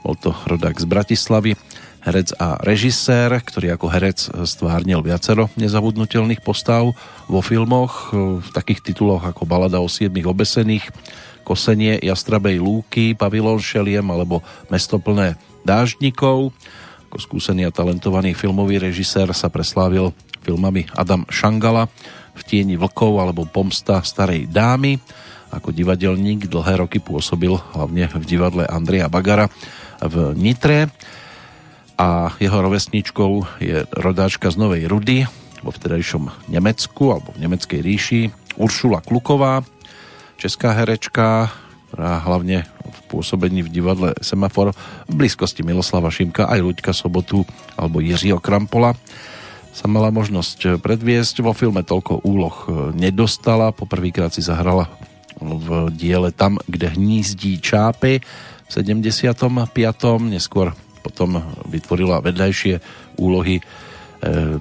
[0.00, 1.52] Bol to rodák z Bratislavy,
[2.02, 6.90] herec a režisér, ktorý ako herec stvárnil viacero nezabudnutelných postav
[7.30, 10.90] vo filmoch, v takých tituloch ako Balada o siedmých obesených,
[11.42, 15.34] Kosenie Jastrabej lúky, Pavilon Šeliem alebo Mesto plné
[15.66, 16.54] dáždnikov.
[17.10, 21.86] Ako skúsený a talentovaný filmový režisér sa preslávil filmami Adam Šangala,
[22.32, 24.98] V tieni vlkov alebo Pomsta starej dámy
[25.52, 29.52] ako divadelník dlhé roky pôsobil hlavne v divadle Andreja Bagara
[30.00, 30.88] v Nitre
[32.02, 35.22] a jeho rovesničkou je rodáčka z Novej Rudy
[35.62, 38.20] vo vtedajšom Nemecku alebo v Nemeckej ríši
[38.58, 39.62] Uršula Kluková,
[40.34, 41.54] česká herečka,
[41.86, 44.74] ktorá hlavne v pôsobení v divadle Semafor
[45.06, 47.46] v blízkosti Miloslava Šimka aj Luďka Sobotu
[47.78, 48.98] alebo Jiřího Krampola
[49.70, 51.46] sa mala možnosť predviesť.
[51.46, 52.66] Vo filme toľko úloh
[52.98, 54.90] nedostala, poprvýkrát si zahrala
[55.38, 58.18] v diele Tam, kde hnízdí čápy
[58.66, 59.70] v 75.
[60.26, 62.78] Neskôr potom vytvorila vedľajšie
[63.18, 63.62] úlohy e,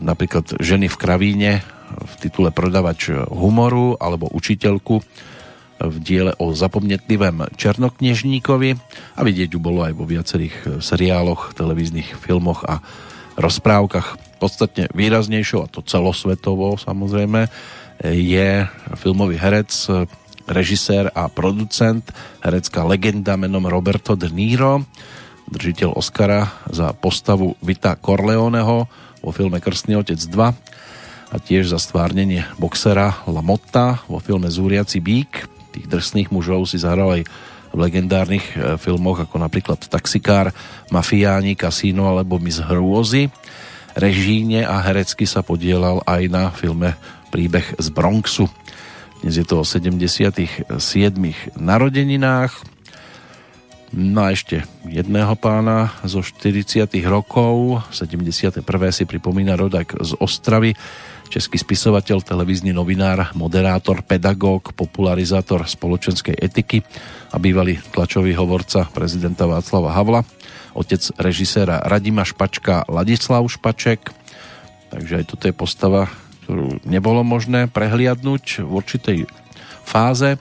[0.01, 1.51] napríklad Ženy v kravíne
[1.91, 5.03] v titule Prodavač humoru alebo Učiteľku
[5.81, 8.77] v diele o zapomnetlivém Černoknežníkovi
[9.17, 12.85] a vidieť ju bolo aj vo viacerých seriáloch, televíznych filmoch a
[13.41, 14.37] rozprávkach.
[14.37, 17.49] Podstatne výraznejšou, a to celosvetovo samozrejme,
[18.01, 18.65] je
[18.97, 19.69] filmový herec,
[20.49, 22.05] režisér a producent,
[22.41, 24.85] herecká legenda menom Roberto De Niro,
[25.51, 28.87] držiteľ Oscara za postavu Vita Corleoneho
[29.21, 35.03] vo filme Krstný otec 2 a tiež za stvárnenie boxera La Motta vo filme Zúriaci
[35.03, 35.47] bík.
[35.71, 37.23] Tých drsných mužov si zahral aj
[37.71, 40.51] v legendárnych e, filmoch ako napríklad Taxikár,
[40.91, 43.31] Mafiáni, Kasíno alebo Miss Hrôzy.
[43.95, 46.95] Režíne a herecky sa podielal aj na filme
[47.31, 48.51] Príbeh z Bronxu.
[49.23, 50.67] Dnes je to o 77.
[51.55, 52.51] narodeninách.
[53.91, 56.87] No a ešte jedného pána zo 40.
[57.11, 57.83] rokov.
[57.91, 58.63] 71.
[58.95, 60.79] si pripomína rodak z Ostravy,
[61.27, 66.87] český spisovateľ, televízny novinár, moderátor, pedagóg, popularizátor spoločenskej etiky
[67.31, 70.23] a bývalý tlačový hovorca prezidenta Václava Havla,
[70.71, 74.07] otec režiséra Radima Špačka Ladislav Špaček.
[74.87, 76.07] Takže aj toto je postava,
[76.47, 79.17] ktorú nebolo možné prehliadnúť v určitej
[79.83, 80.39] fáze.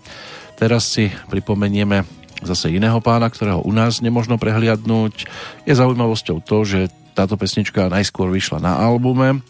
[0.54, 5.28] Teraz si pripomenieme zase iného pána, ktorého u nás nemožno prehliadnúť.
[5.68, 6.80] Je zaujímavosťou to, že
[7.12, 9.44] táto pesnička najskôr vyšla na albume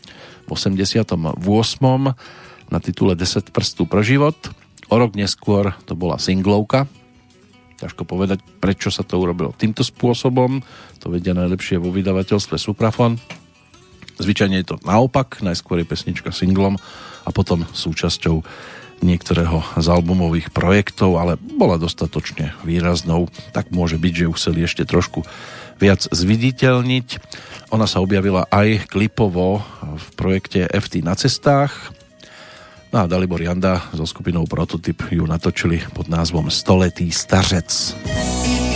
[0.47, 1.39] v 88.
[2.71, 4.37] na titule 10 prstú pro život.
[4.91, 6.91] O rok neskôr to bola singlovka.
[7.79, 10.61] Ťažko povedať, prečo sa to urobilo týmto spôsobom.
[11.01, 13.17] To vedia najlepšie vo vydavateľstve Suprafon.
[14.21, 16.77] Zvyčajne je to naopak, najskôr je pesnička singlom
[17.25, 18.45] a potom súčasťou
[19.01, 24.85] niektorého z albumových projektov, ale bola dostatočne výraznou, tak môže byť, že ju chceli ešte
[24.85, 25.25] trošku
[25.81, 27.09] viac zviditeľniť.
[27.73, 31.73] Ona sa objavila aj klipovo v projekte FT na cestách.
[32.91, 37.95] No a Dalibor Janda so skupinou Prototyp ju natočili pod názvom Stoletý stařec.
[38.05, 38.70] Mlčky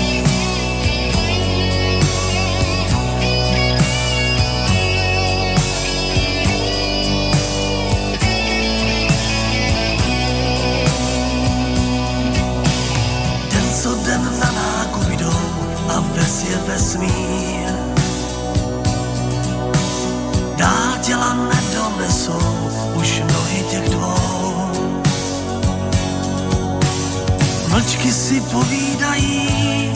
[28.34, 29.90] si povídají,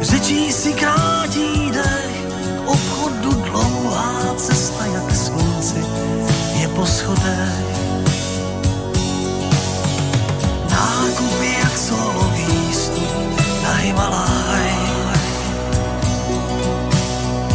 [0.00, 2.16] řečí si krátí dech,
[2.64, 5.84] k obchodu dlouhá cesta jak slunci
[6.60, 7.66] je po schodech.
[10.70, 14.76] Nákup je jak solo výstup na Himalaj.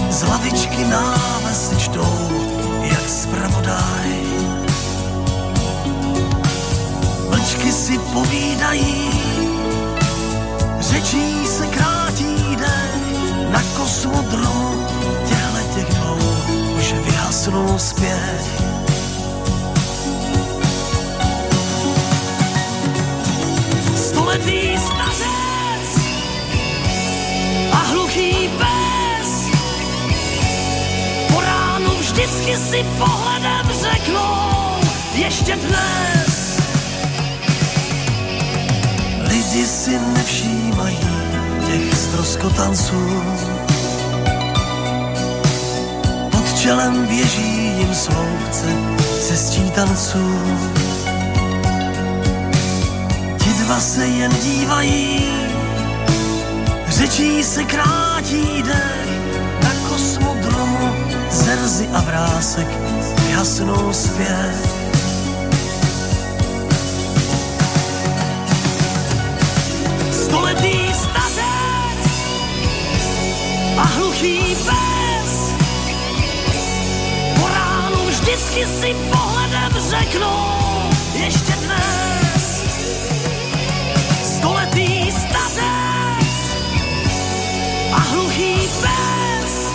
[0.09, 2.29] Z lavičky návesy čtou
[2.81, 4.11] jak zpravodaj.
[7.29, 9.10] Mlčky si povídají,
[14.01, 14.85] kosmodromu
[15.29, 16.17] těhle těch dvou
[16.77, 18.61] už vyhasnou zpět.
[23.95, 26.05] Stoletý stařec
[27.71, 29.29] a hluchý pes
[31.33, 34.81] po ránu vždycky si pohledem řeknou
[35.13, 36.61] ještě dnes
[39.21, 40.97] lidi si nevšímají
[41.67, 43.70] těch stroskotanců.
[46.61, 48.65] Čelem běží jim sloupce
[49.21, 50.39] ze sčítanců.
[53.43, 55.23] Ti dva se jen dívají,
[56.87, 59.09] řečí se krátí dech
[59.63, 60.93] na kosmodromu,
[61.31, 62.67] zerzy a vrásek
[63.25, 64.69] vyhasnou zpět
[70.11, 72.11] stoletý stařec
[73.77, 75.10] a hluchý pes.
[78.31, 82.63] Vždycky si pohledem řeknou ještě dnes.
[84.23, 86.33] Stoletý stařec
[87.91, 89.73] a hluchý pes.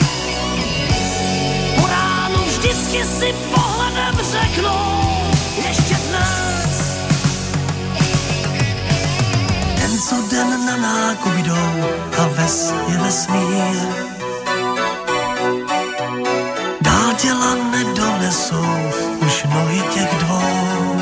[1.76, 5.07] Po ránu vždycky si pohledem řeknou
[10.09, 11.84] co den na nákup jdou
[12.18, 13.88] a ves je vesmír.
[16.80, 17.54] Dál těla
[18.27, 18.66] nedonesou
[19.27, 20.97] už nohy těch dvou.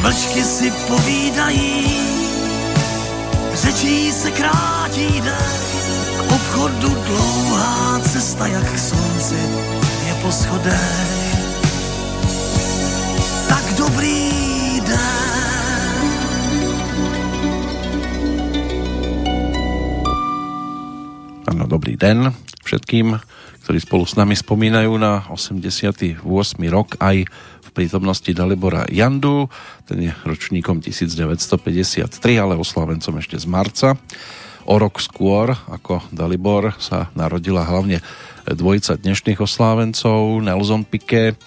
[0.00, 2.00] Vlčky si povídají,
[3.54, 5.60] řečí se krátí den,
[6.28, 9.40] k obchodu dlouhá cesta jak k slunci
[10.06, 11.36] je po schodech.
[13.48, 15.00] Tak dobrý den.
[21.46, 22.32] Áno, dobrý den
[22.64, 23.20] všetkým,
[23.70, 26.26] ktorí spolu s nami spomínajú na 88.
[26.74, 27.22] rok aj
[27.62, 29.46] v prítomnosti Dalibora Jandu.
[29.86, 33.94] Ten je ročníkom 1953, ale oslavencom ešte z marca.
[34.66, 38.02] O rok skôr ako Dalibor sa narodila hlavne
[38.42, 41.38] dvojica dnešných oslávencov Nelson Piquet,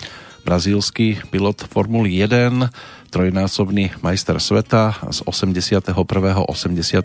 [0.47, 2.71] brazílsky pilot Formuly 1,
[3.11, 7.03] trojnásobný majster sveta z 81., 83.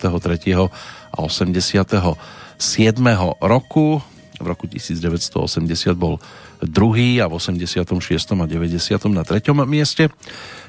[1.11, 2.15] a 87.
[3.43, 3.99] roku.
[4.39, 5.67] V roku 1980
[5.99, 6.23] bol
[6.63, 7.85] druhý a v 86.
[8.15, 8.79] a 90.
[9.11, 10.09] na treťom mieste.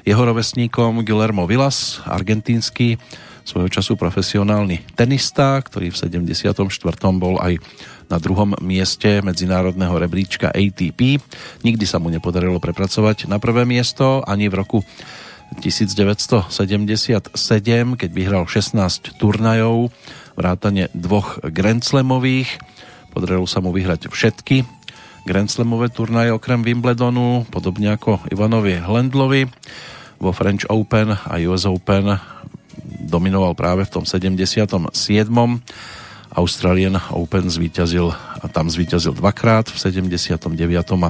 [0.02, 2.98] Jeho rovesníkom Guillermo Vilas, argentínsky,
[3.44, 6.60] svojho času profesionálny tenista, ktorý v 74.
[7.16, 7.58] bol aj
[8.10, 11.22] na druhom mieste medzinárodného rebríčka ATP.
[11.62, 14.78] Nikdy sa mu nepodarilo prepracovať na prvé miesto ani v roku
[15.58, 17.34] 1977,
[17.98, 19.90] keď vyhral 16 turnajov,
[20.38, 22.62] vrátane dvoch Grand Slamových.
[23.10, 24.80] Podarilo sa mu vyhrať všetky
[25.28, 29.52] Grand Slamové turnaje okrem Wimbledonu, podobne ako Ivanovi Hlendlovi.
[30.20, 32.16] Vo French Open a US Open
[33.04, 34.88] dominoval práve v tom 77.
[36.30, 40.56] Australian Open zvíťazil a tam zvíťazil dvakrát v 79.
[41.04, 41.08] a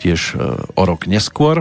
[0.00, 0.40] tiež e,
[0.72, 1.60] o rok neskôr.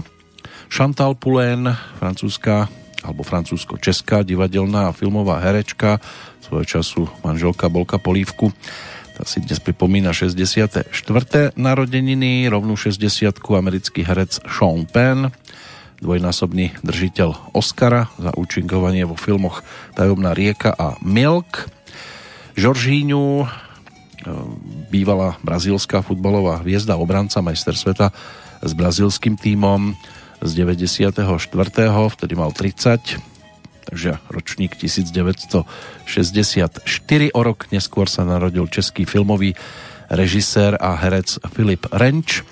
[0.72, 2.72] Chantal Poulain, francúzska
[3.06, 6.02] alebo francúzsko-česká divadelná a filmová herečka,
[6.42, 8.50] svojho času manželka Bolka Polívku,
[9.16, 10.92] tá si dnes pripomína 64.
[11.56, 15.32] narodeniny, rovnú 60 americký herec Sean Penn,
[16.04, 19.64] dvojnásobný držiteľ Oscara za účinkovanie vo filmoch
[19.96, 21.72] Tajomná rieka a Milk,
[22.60, 23.48] Žoržíňu, e,
[24.92, 28.12] bývalá brazílska futbalová hviezda, obranca, majster sveta
[28.60, 29.96] s brazílským tímom
[30.44, 31.24] z 94.
[32.12, 33.35] vtedy mal 30
[33.86, 35.66] takže ročník 1964
[37.32, 39.54] o rok neskôr sa narodil český filmový
[40.10, 42.46] režisér a herec Filip Renč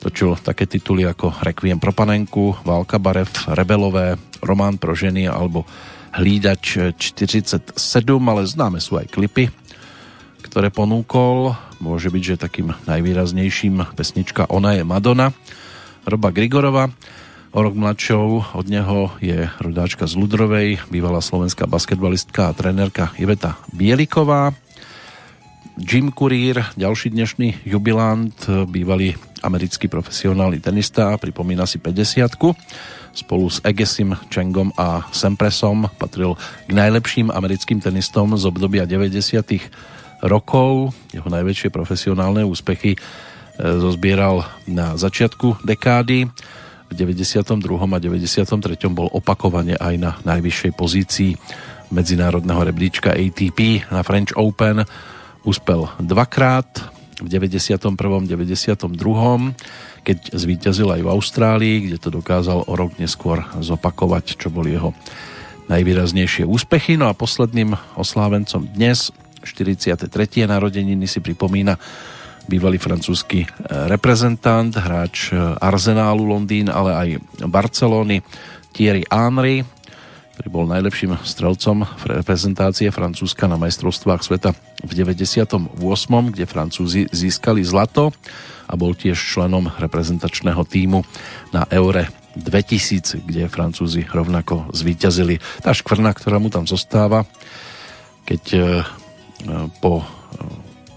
[0.00, 5.68] točil také tituly ako Requiem pro panenku, Válka barev, Rebelové, Román pro ženy alebo
[6.10, 7.76] Hlídač 47,
[8.24, 9.52] ale známe sú aj klipy,
[10.42, 11.54] ktoré ponúkol.
[11.78, 15.30] Môže byť, že takým najvýraznejším pesnička Ona je Madonna,
[16.08, 16.90] Roba Grigorova.
[17.50, 23.58] O rok mladšou od neho je rodáčka z Ludrovej, bývalá slovenská basketbalistka a trenérka Iveta
[23.74, 24.54] Bieliková.
[25.74, 28.38] Jim Courier, ďalší dnešný jubilant,
[28.70, 32.30] bývalý americký profesionálny tenista, pripomína si 50
[33.18, 39.18] spolu s Egesim Chengom a Sempresom patril k najlepším americkým tenistom z obdobia 90.
[40.22, 40.94] rokov.
[41.10, 42.98] Jeho najväčšie profesionálne úspechy e,
[43.58, 46.30] zozbieral na začiatku dekády.
[46.90, 47.46] V 92.
[47.70, 48.50] a 93.
[48.90, 51.38] bol opakovane aj na najvyššej pozícii
[51.94, 54.82] medzinárodného rebríčka ATP na French Open.
[55.46, 56.90] Úspel dvakrát
[57.22, 57.94] v 91.
[58.26, 59.54] 92
[60.00, 64.96] keď zvíťazil aj v Austrálii, kde to dokázal o rok neskôr zopakovať, čo boli jeho
[65.68, 66.96] najvýraznejšie úspechy.
[66.96, 69.12] No a posledným oslávencom dnes,
[69.44, 70.00] 43.
[70.48, 71.76] narodeniny si pripomína
[72.48, 77.08] bývalý francúzsky reprezentant, hráč Arsenálu Londýn, ale aj
[77.50, 78.24] Barcelony
[78.72, 79.66] Thierry Henry,
[80.40, 85.76] ktorý bol najlepším strelcom reprezentácie Francúzska na majstrovstvách sveta v 98.,
[86.32, 88.08] kde Francúzi získali zlato
[88.64, 91.04] a bol tiež členom reprezentačného týmu
[91.52, 95.42] na Eure 2000, kde Francúzi rovnako zvíťazili.
[95.60, 97.26] Tá škvrna, ktorá mu tam zostáva,
[98.24, 98.58] keď e,
[99.82, 100.04] po e,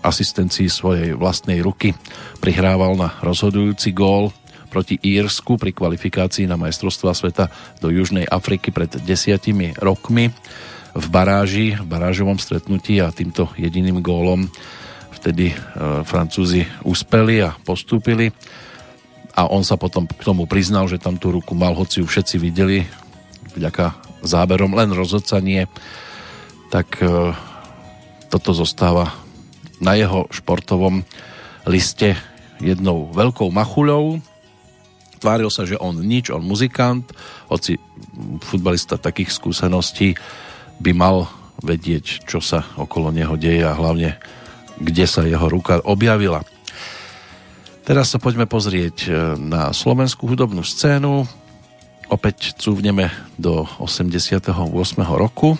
[0.04, 1.96] asistencii svojej vlastnej ruky.
[2.44, 4.36] Prihrával na rozhodujúci gól
[4.68, 7.48] proti Írsku pri kvalifikácii na majstrovstva sveta
[7.80, 10.34] do Južnej Afriky pred desiatimi rokmi.
[10.94, 14.46] V baráži, v barážovom stretnutí a týmto jediným gólom
[15.14, 15.56] vtedy e,
[16.04, 18.30] Francúzi uspeli a postúpili.
[19.34, 22.36] A on sa potom k tomu priznal, že tam tú ruku mal, hoci ju všetci
[22.38, 22.86] videli
[23.58, 25.66] vďaka záberom, len rozhodcanie
[26.70, 27.34] tak e,
[28.30, 29.23] toto zostáva
[29.84, 31.04] na jeho športovom
[31.68, 32.16] liste
[32.64, 34.24] jednou veľkou machuľou.
[35.20, 37.04] Tváril sa, že on nič, on muzikant,
[37.52, 37.80] hoci
[38.44, 40.16] futbalista takých skúseností
[40.80, 41.28] by mal
[41.64, 44.20] vedieť, čo sa okolo neho deje a hlavne
[44.80, 46.42] kde sa jeho ruka objavila.
[47.84, 51.28] Teraz sa poďme pozrieť e, na slovenskú hudobnú scénu.
[52.08, 54.48] Opäť cúvneme do 88.
[55.12, 55.60] roku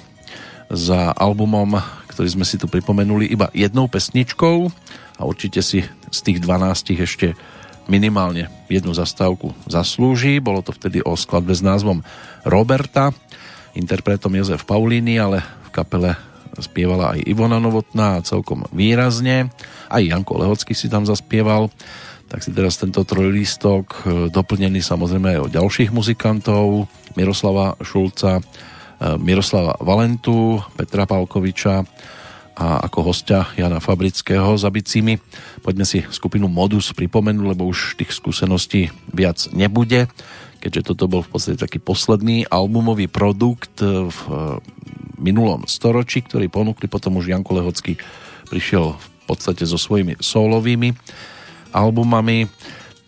[0.72, 1.84] za albumom,
[2.14, 4.70] ktorý sme si tu pripomenuli iba jednou pesničkou
[5.18, 5.82] a určite si
[6.14, 7.34] z tých 12 ešte
[7.90, 10.40] minimálne jednu zastávku zaslúži.
[10.40, 12.06] Bolo to vtedy o skladbe s názvom
[12.48, 13.12] Roberta,
[13.76, 16.16] interpretom Jozef Paulíny, ale v kapele
[16.62, 19.50] spievala aj Ivona Novotná celkom výrazne.
[19.90, 21.74] Aj Janko Lehocký si tam zaspieval.
[22.30, 23.98] Tak si teraz tento trojlistok e,
[24.30, 26.90] doplnený samozrejme aj o ďalších muzikantov.
[27.18, 28.42] Miroslava Šulca,
[29.20, 31.84] Miroslava Valentu, Petra Palkoviča,
[32.54, 35.18] a ako hostia Jana Fabrického za bicími.
[35.66, 40.06] Poďme si skupinu Modus pripomenúť, lebo už tých skúseností viac nebude,
[40.62, 44.34] keďže toto bol v podstate taký posledný albumový produkt v e,
[45.18, 47.98] minulom storočí, ktorý ponúkli potom už Janko Lehocký
[48.48, 50.94] prišiel v podstate so svojimi solovými
[51.74, 52.46] albumami,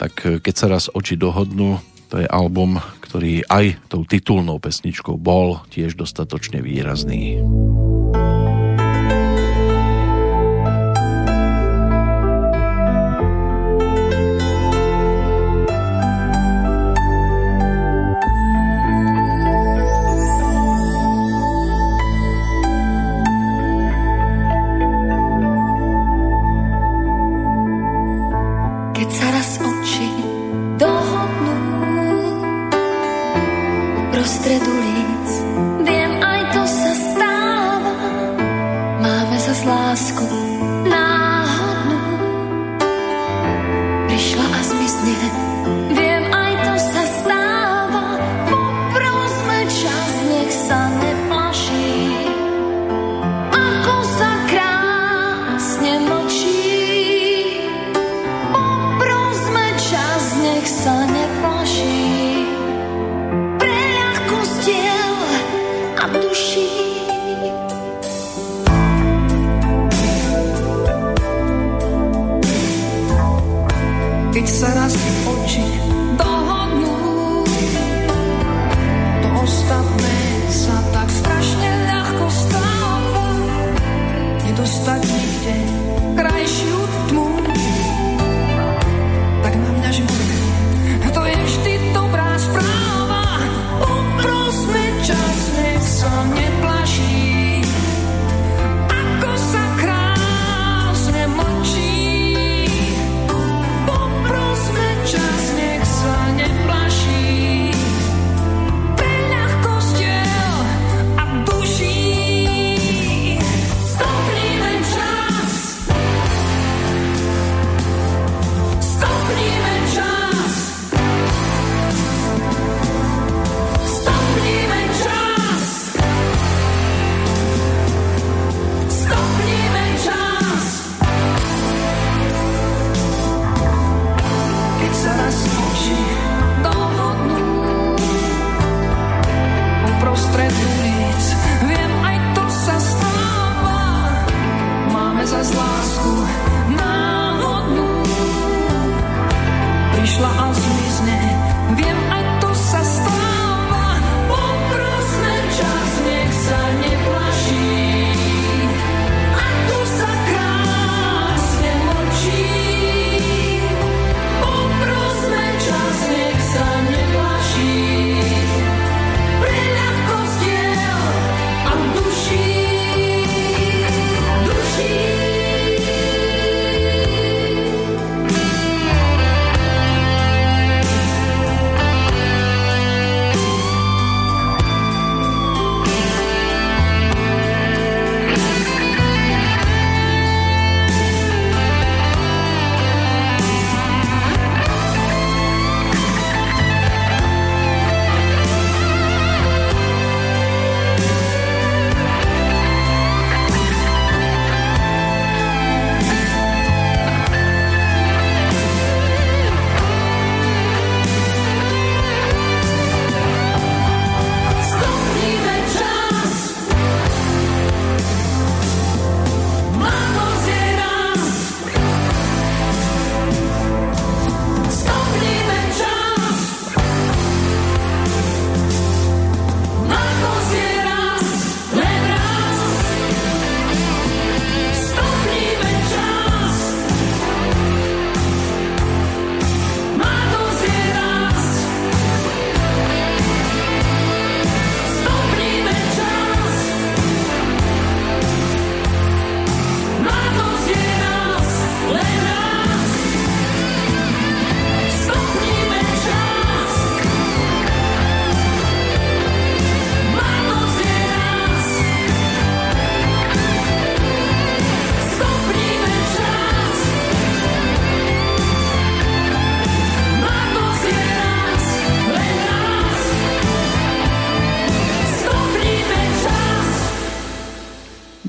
[0.02, 1.78] tak e, keď sa raz oči dohodnú,
[2.10, 2.82] to je album,
[3.16, 7.40] ktorý aj tou titulnou pesničkou bol tiež dostatočne výrazný.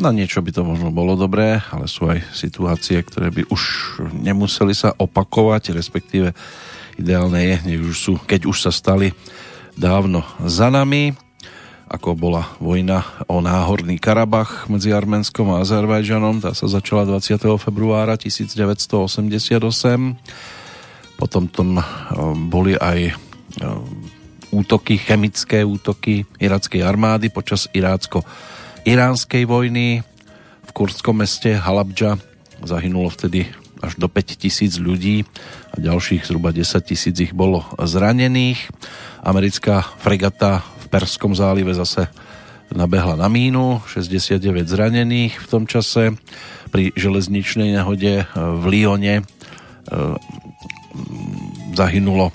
[0.06, 3.62] Na niečo by to možno bolo dobré, ale sú aj situácie, ktoré by už
[4.14, 6.30] nemuseli sa opakovať, respektíve
[6.94, 9.10] ideálne je, nech už sú, keď už sa stali
[9.74, 11.10] dávno za nami,
[11.90, 16.38] ako bola vojna o náhorný Karabach medzi Arménskom a Azerbajdžanom.
[16.38, 17.42] Tá sa začala 20.
[17.58, 19.58] februára 1988.
[21.18, 21.82] Potom tom
[22.46, 23.10] boli aj
[24.54, 28.22] útoky, chemické útoky irackej armády počas irácko
[28.86, 30.06] iránskej vojny.
[30.62, 32.22] V kurdskom meste Halabja
[32.62, 33.50] zahynulo vtedy
[33.82, 35.26] až do 5 tisíc ľudí
[35.74, 38.70] a ďalších zhruba 10 tisíc ich bolo zranených.
[39.26, 42.06] Americká fregata v Perskom zálive zase
[42.70, 44.38] nabehla na mínu, 69
[44.70, 46.14] zranených v tom čase.
[46.70, 49.24] Pri železničnej nehode v Lyone e,
[51.74, 52.30] zahynulo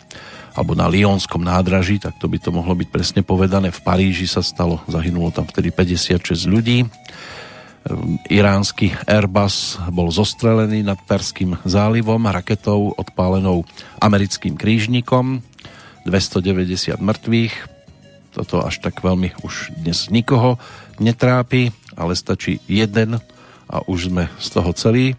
[0.51, 3.71] alebo na Lyonskom nádraží, tak to by to mohlo byť presne povedané.
[3.71, 6.83] V Paríži sa stalo, zahynulo tam vtedy 56 ľudí.
[6.83, 13.65] Ehm, iránsky Airbus bol zostrelený nad Perským zálivom raketou odpálenou
[13.97, 15.41] americkým krížnikom.
[16.05, 17.55] 290 mŕtvych.
[18.31, 20.57] Toto až tak veľmi už dnes nikoho
[20.97, 23.19] netrápi, ale stačí jeden
[23.67, 25.13] a už sme z toho celí.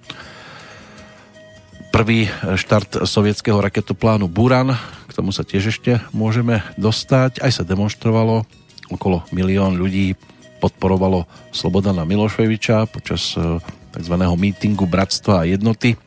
[1.93, 2.24] Prvý
[2.57, 4.72] štart sovietského raketoplánu Buran,
[5.13, 7.45] k tomu sa tiež ešte môžeme dostať.
[7.45, 8.49] Aj sa demonstrovalo,
[8.89, 10.17] okolo milión ľudí
[10.65, 13.61] podporovalo Slobodana Miloševiča počas e,
[13.93, 14.15] tzv.
[14.17, 16.01] mítingu Bratstva a jednoty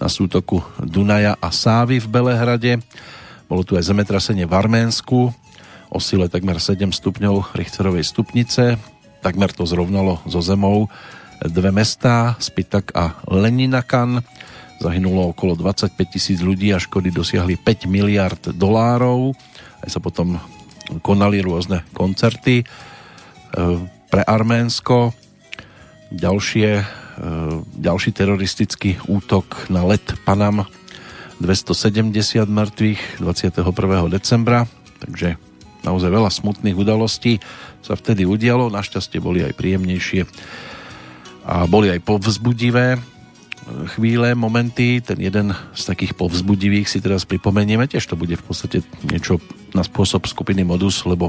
[0.00, 2.72] na sútoku Dunaja a Sávy v Belehrade.
[3.52, 5.28] Bolo tu aj zemetrasenie v Arménsku
[5.92, 8.80] o sile takmer 7 stupňov Richterovej stupnice.
[9.20, 10.88] Takmer to zrovnalo so zemou
[11.44, 14.24] dve mestá, Spitak a Leninakan
[14.78, 19.34] zahynulo okolo 25 tisíc ľudí a škody dosiahli 5 miliard dolárov.
[19.82, 20.38] Aj sa potom
[21.02, 22.64] konali rôzne koncerty e,
[24.08, 25.12] pre Arménsko.
[26.14, 26.84] Ďalšie, e,
[27.76, 30.64] ďalší teroristický útok na let Panam
[31.38, 33.62] 270 mŕtvych 21.
[34.10, 34.66] decembra,
[34.98, 35.38] takže
[35.86, 37.38] naozaj veľa smutných udalostí
[37.82, 40.26] sa vtedy udialo, našťastie boli aj príjemnejšie
[41.48, 42.98] a boli aj povzbudivé
[43.92, 45.00] chvíle, momenty.
[45.00, 47.88] Ten jeden z takých povzbudivých si teraz pripomenieme.
[47.88, 49.40] Tiež to bude v podstate niečo
[49.76, 51.28] na spôsob skupiny Modus, lebo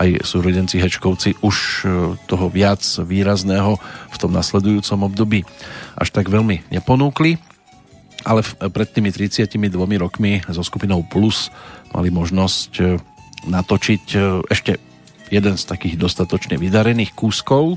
[0.00, 1.86] aj súrodenci Hečkovci už e,
[2.24, 3.76] toho viac výrazného
[4.10, 5.44] v tom nasledujúcom období
[5.98, 7.36] až tak veľmi neponúkli.
[8.24, 8.40] Ale
[8.72, 9.60] pred tými 32
[10.00, 11.52] rokmi so skupinou Plus
[11.92, 12.84] mali možnosť e,
[13.44, 14.18] natočiť e,
[14.48, 14.80] ešte
[15.32, 17.76] jeden z takých dostatočne vydarených kúskov.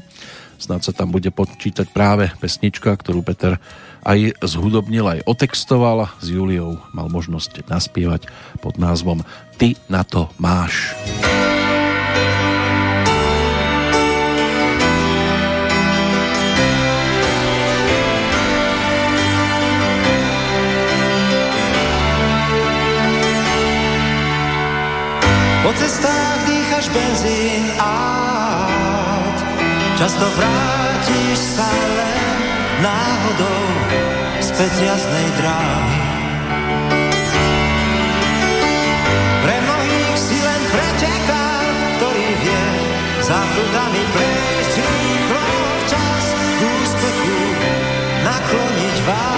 [0.58, 3.62] Snad sa tam bude počítať práve pesnička, ktorú Peter
[4.02, 6.10] aj zhudobnil, aj otextoval.
[6.18, 8.26] S Juliou mal možnosť naspievať
[8.60, 9.22] pod názvom
[9.62, 10.98] Ty na to máš.
[25.68, 28.17] Po cestách dýchaš benzín a
[29.98, 32.38] často vrátiš sa len
[32.86, 33.66] náhodou
[34.38, 36.02] späť z jasnej dráhy.
[39.42, 41.46] Pre mnohých si len preteká,
[41.98, 42.66] ktorý vie
[43.26, 45.46] za prúdami prejsť rýchlo
[45.82, 47.38] včas k úspechu
[48.22, 49.37] nakloniť váhy.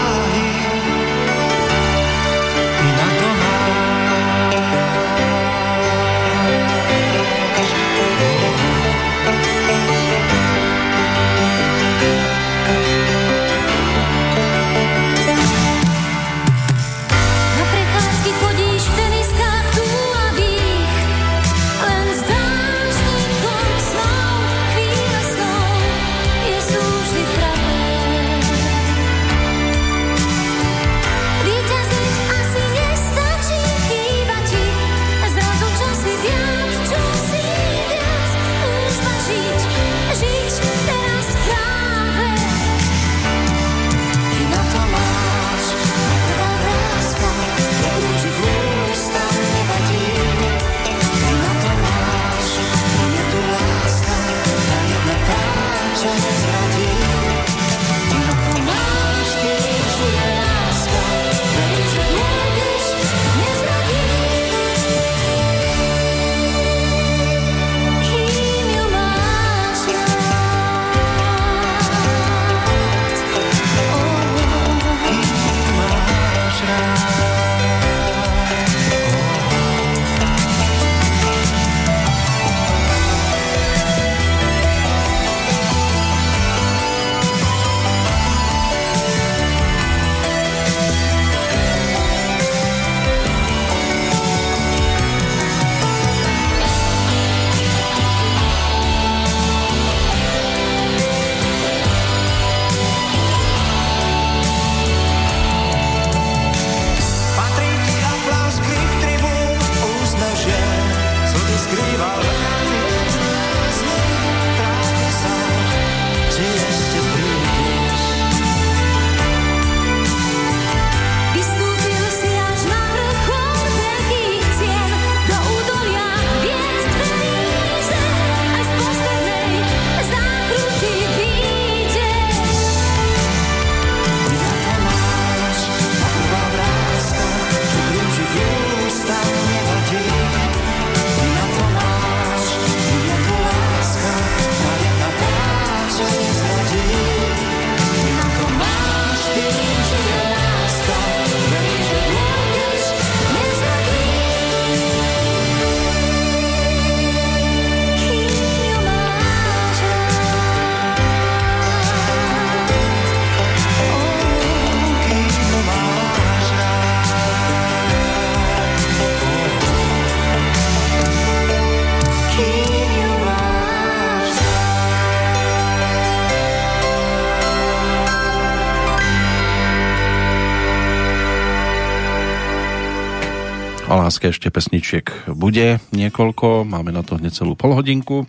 [184.20, 188.28] Láske ešte pesničiek bude niekoľko, máme na to hneď celú polhodinku.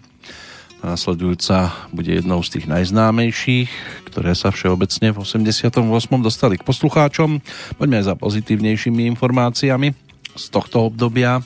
[0.87, 3.67] Následujúca bude jednou z tých najznámejších,
[4.07, 5.83] ktoré sa všeobecne v 88.
[6.23, 7.43] dostali k poslucháčom.
[7.75, 9.91] Poďme aj za pozitívnejšími informáciami
[10.39, 11.43] z tohto obdobia.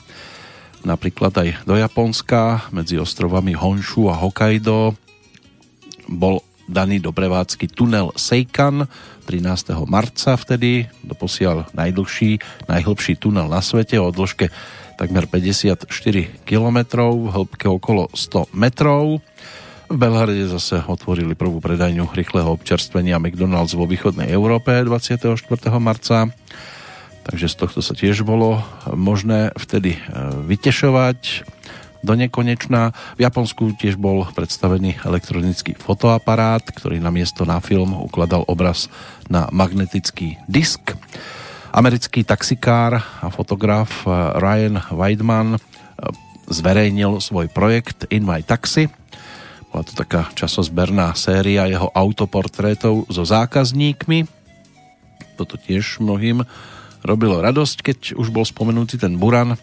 [0.85, 4.93] Napríklad aj do Japonska, medzi ostrovami Honshu a Hokkaido
[6.05, 8.89] bol daný do prevádzky tunel Seikan,
[9.25, 9.73] 13.
[9.89, 14.49] marca vtedy, doposiaľ najdlhší, najhlbší tunel na svete o dĺžke
[14.95, 15.85] takmer 54
[16.47, 19.19] km, v hĺbke okolo 100 metrov.
[19.85, 25.37] V Belhrade zase otvorili prvú predajňu rýchleho občerstvenia McDonald's vo východnej Európe 24.
[25.77, 26.31] marca.
[27.25, 28.61] Takže z tohto sa tiež bolo
[28.93, 29.99] možné vtedy e,
[30.45, 31.45] vytešovať
[32.05, 32.93] do nekonečná.
[33.17, 38.87] V Japonsku tiež bol predstavený elektronický fotoaparát, ktorý na miesto na film ukladal obraz
[39.25, 40.93] na magnetický disk.
[41.73, 45.59] Americký taxikár a fotograf eh, Ryan Weidman eh,
[46.45, 48.87] zverejnil svoj projekt In My Taxi.
[49.73, 54.23] Bola to taká časozberná séria jeho autoportrétov so zákazníkmi.
[55.35, 56.47] Toto tiež mnohým
[57.03, 59.59] robilo radosť, keď už bol spomenutý ten Buran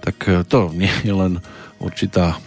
[0.00, 1.38] tak e, to nie je len
[1.80, 2.40] určitá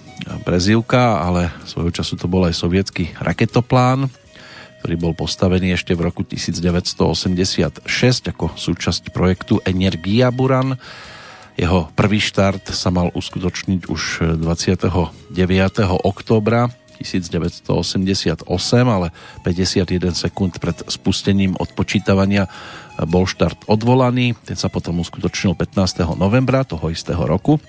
[0.43, 4.07] prezivka, ale svojho času to bol aj sovietský raketoplán,
[4.79, 7.83] ktorý bol postavený ešte v roku 1986
[8.31, 10.75] ako súčasť projektu Energia Buran.
[11.53, 14.01] Jeho prvý štart sa mal uskutočniť už
[14.41, 15.13] 29.
[16.01, 16.73] októbra
[17.03, 18.47] 1988,
[18.87, 19.11] ale
[19.45, 22.47] 51 sekúnd pred spustením odpočítavania
[23.05, 26.05] bol štart odvolaný, ten sa potom uskutočnil 15.
[26.17, 27.59] novembra toho istého roku.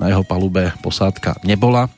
[0.00, 1.90] Na jeho palube posádka nebola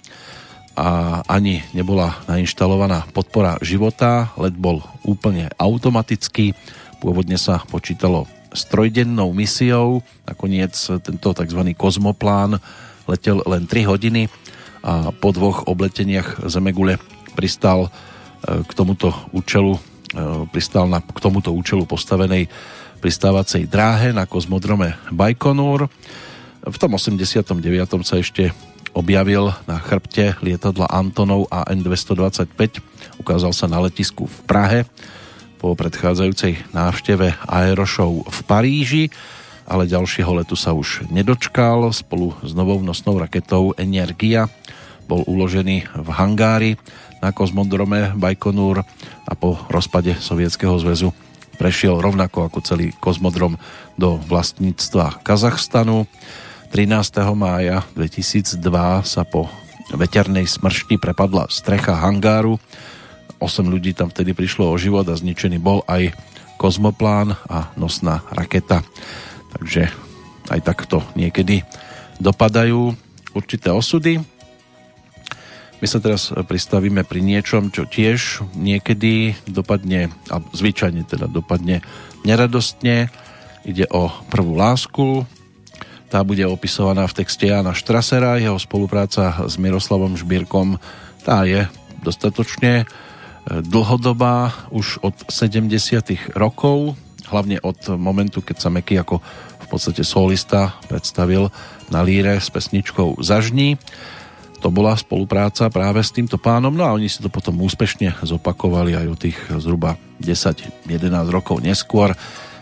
[0.74, 6.56] a ani nebola nainštalovaná podpora života, let bol úplne automatický,
[7.04, 10.74] pôvodne sa počítalo s trojdennou misiou, nakoniec
[11.04, 11.60] tento tzv.
[11.76, 12.58] kozmoplán
[13.06, 14.30] letel len 3 hodiny
[14.80, 16.96] a po dvoch obleteniach Zemegule
[17.36, 17.90] pristal e,
[18.64, 19.78] k tomuto účelu
[20.10, 22.50] E, pristal na k tomuto účelu postavenej
[22.98, 25.86] pristávacej dráhe na kozmodrome Baikonur.
[26.66, 27.46] V tom 89.
[28.02, 28.50] sa ešte
[28.90, 32.82] objavil na chrbte lietadla Antonov AN-225.
[33.22, 34.80] Ukázal sa na letisku v Prahe
[35.62, 39.04] po predchádzajúcej návšteve Aeroshow v Paríži,
[39.70, 41.94] ale ďalšieho letu sa už nedočkal.
[41.94, 44.50] Spolu s novou nosnou raketou Energia
[45.06, 46.74] bol uložený v hangári
[47.22, 48.82] na kozmodrome Baikonur
[49.24, 51.14] a po rozpade Sovietskeho zväzu
[51.54, 53.54] prešiel rovnako ako celý kozmodrom
[53.94, 56.08] do vlastníctva Kazachstanu.
[56.72, 57.20] 13.
[57.36, 58.58] mája 2002
[59.06, 59.46] sa po
[59.92, 62.56] veternej smršti prepadla strecha hangáru.
[63.38, 66.16] 8 ľudí tam vtedy prišlo o život a zničený bol aj
[66.56, 68.84] kozmoplán a nosná raketa.
[69.56, 69.90] Takže
[70.50, 71.62] aj takto niekedy
[72.20, 72.94] dopadajú
[73.34, 74.20] určité osudy.
[75.80, 81.80] My sa teraz pristavíme pri niečom, čo tiež niekedy dopadne, a zvyčajne teda dopadne
[82.20, 83.08] neradostne.
[83.64, 85.24] Ide o prvú lásku.
[86.12, 88.36] Tá bude opisovaná v texte Jana Štrasera.
[88.36, 90.76] Jeho spolupráca s Miroslavom Žbírkom
[91.24, 91.64] tá je
[92.04, 92.84] dostatočne e,
[93.64, 96.96] dlhodobá už od 70 rokov,
[97.28, 99.20] hlavne od momentu, keď sa Meky ako
[99.60, 101.52] v podstate solista predstavil
[101.92, 103.76] na líre s pesničkou Zažní
[104.60, 108.92] to bola spolupráca práve s týmto pánom, no a oni si to potom úspešne zopakovali
[108.92, 110.84] aj o tých zhruba 10-11
[111.32, 112.12] rokov neskôr,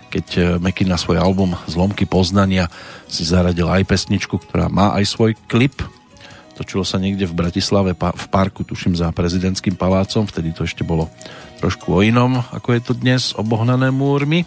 [0.09, 2.71] keď Meky na svoj album Zlomky poznania
[3.11, 5.83] si zaradil aj pesničku, ktorá má aj svoj klip.
[6.59, 11.07] Točilo sa niekde v Bratislave v parku, tuším za prezidentským palácom, vtedy to ešte bolo
[11.63, 14.43] trošku o inom, ako je to dnes, obohnané múrmi.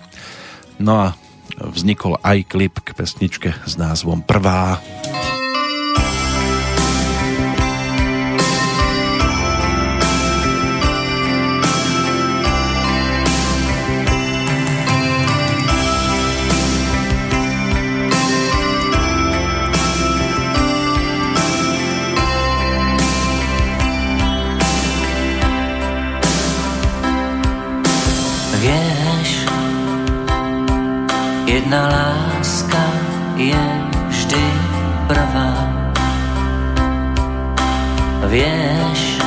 [0.76, 1.08] No a
[1.56, 4.84] vznikol aj klip k pesničke s názvom Prvá.
[4.84, 5.41] Prvá.
[31.52, 32.80] Jedna láska
[33.36, 33.60] je
[34.08, 34.46] vždy
[35.04, 35.52] prvá.
[38.32, 39.20] Vieš,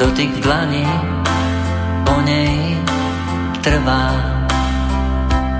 [0.00, 0.88] dotyk v dlani
[2.08, 2.80] po nej
[3.60, 4.08] trvá.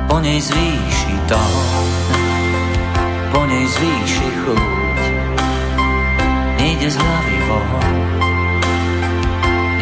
[0.09, 1.45] Po nej zvýši to,
[3.29, 5.01] po nej zvýši chuť.
[6.57, 7.97] Nejde z hlavy von,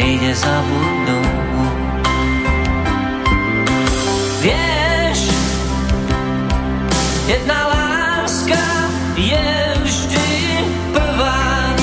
[0.03, 1.79] nejde zabudnúť.
[4.43, 4.70] Vieš,
[7.31, 8.59] Jedna láska
[9.15, 9.47] je
[9.87, 10.31] vždy
[10.91, 11.79] prvá.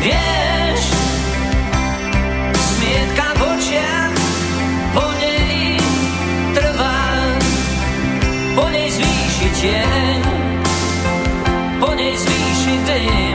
[0.00, 0.80] Vieš,
[2.56, 4.16] smietka v očiach
[4.96, 5.76] po nej
[6.56, 7.04] trvá,
[8.56, 10.20] po nej zvýši tieň,
[11.76, 13.29] po nej zvýši dym.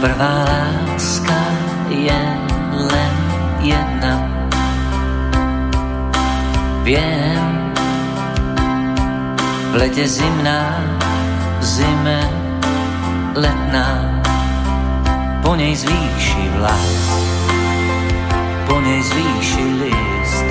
[0.00, 1.40] Prvá láska
[1.92, 2.20] je
[2.72, 3.14] len
[3.60, 4.16] jedna.
[6.88, 7.44] Viem,
[9.70, 10.72] v lete zimná,
[11.60, 12.20] v zime
[13.36, 14.08] letná,
[15.44, 16.96] po nej zvýši vlas,
[18.64, 20.48] po nej zvýši list.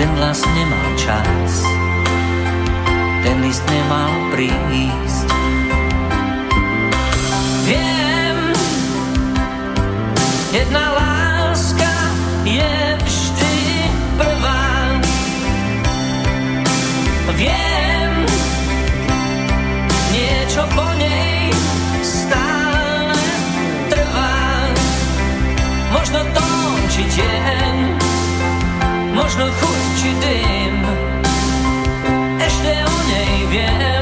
[0.00, 1.52] Ten vlas nemal čas,
[3.20, 5.28] ten list nemal prísť.
[7.68, 7.97] Viem,
[10.52, 11.92] jedna láska
[12.44, 13.56] je vždy
[14.16, 14.96] prvá.
[17.36, 18.12] Viem,
[20.10, 21.52] niečo po nej
[22.00, 23.24] stále
[23.92, 24.40] trvá.
[25.92, 27.76] Možno tón či tieň,
[29.12, 30.76] možno chuť či dym.
[32.40, 33.97] Ešte o nej viem,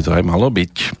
[0.00, 0.96] by to aj malo byť.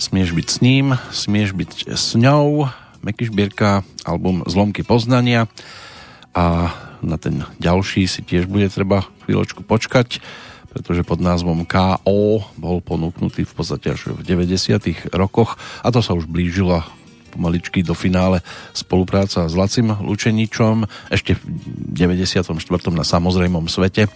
[0.00, 2.72] Smieš byť s ním, smieš byť s ňou.
[3.04, 5.44] Meky Šbírka, album Zlomky poznania.
[6.32, 6.72] A
[7.04, 10.24] na ten ďalší si tiež bude treba chvíľočku počkať,
[10.72, 12.40] pretože pod názvom K.O.
[12.56, 15.12] bol ponúknutý v podstate až v 90.
[15.12, 16.88] rokoch a to sa už blížila
[17.28, 18.40] pomaličky do finále
[18.72, 21.44] spolupráca s Lacim Lučeničom ešte v
[21.92, 22.56] 94.
[22.88, 24.08] na samozrejmom svete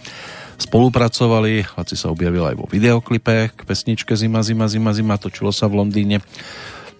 [0.59, 1.65] spolupracovali.
[1.79, 5.15] Laci sa objavil aj vo videoklipe k pesničke Zima, zima, zima, zima.
[5.15, 6.19] Točilo sa v Londýne.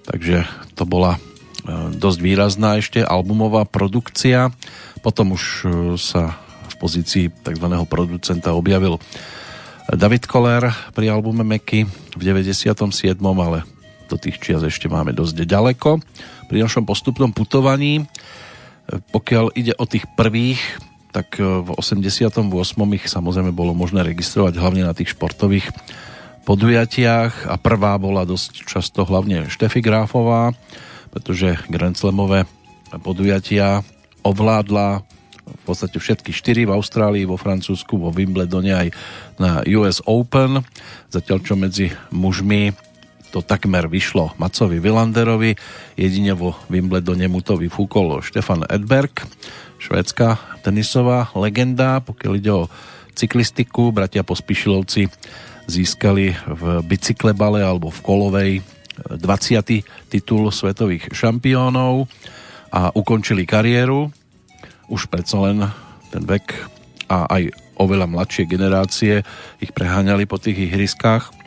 [0.07, 1.19] Takže to bola e,
[1.93, 4.49] dosť výrazná ešte albumová produkcia.
[5.03, 5.67] Potom už e,
[5.99, 6.39] sa
[6.71, 7.65] v pozícii tzv.
[7.85, 8.97] producenta objavil
[9.89, 12.79] David Koller pri albume Meky v 97.
[13.21, 13.65] ale
[14.09, 16.01] do tých čias ešte máme dosť ďaleko.
[16.49, 18.03] Pri našom postupnom putovaní, e,
[19.13, 22.45] pokiaľ ide o tých prvých, tak v 88.
[22.93, 25.73] ich samozrejme bolo možné registrovať hlavne na tých športových
[26.45, 30.53] podujatiach a prvá bola dosť často hlavne Štefi Gráfová,
[31.13, 32.45] pretože Grand Slamové
[33.01, 33.85] podujatia
[34.25, 35.05] ovládla
[35.49, 38.87] v podstate všetky štyri v Austrálii, vo Francúzsku, vo Wimbledone aj
[39.41, 40.61] na US Open.
[41.09, 42.73] Zatiaľ čo medzi mužmi
[43.29, 45.53] to takmer vyšlo Macovi Villanderovi,
[45.93, 49.21] jedine vo Wimbledone mu to vyfúkol Štefan Edberg,
[49.79, 52.69] švédska tenisová legenda, pokiaľ ide o
[53.15, 55.09] cyklistiku, bratia Pospišilovci
[55.65, 58.51] získali v bicyklebale alebo v kolovej
[59.07, 60.11] 20.
[60.11, 62.11] titul svetových šampiónov
[62.69, 64.11] a ukončili kariéru.
[64.91, 65.65] Už predsa len
[66.11, 66.51] ten vek
[67.09, 69.23] a aj oveľa mladšie generácie
[69.63, 71.39] ich preháňali po tých ihriskách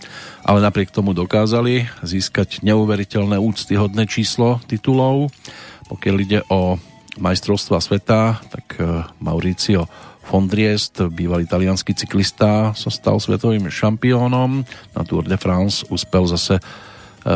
[0.42, 5.30] ale napriek tomu dokázali získať neuveriteľné úctyhodné číslo titulov.
[5.86, 6.78] Pokiaľ ide o
[7.20, 9.88] majstrovstva sveta, tak e, Mauricio
[10.22, 14.64] Fondriest, bývalý talianský cyklista, sa stal svetovým šampiónom.
[14.94, 16.62] Na Tour de France uspel zase e,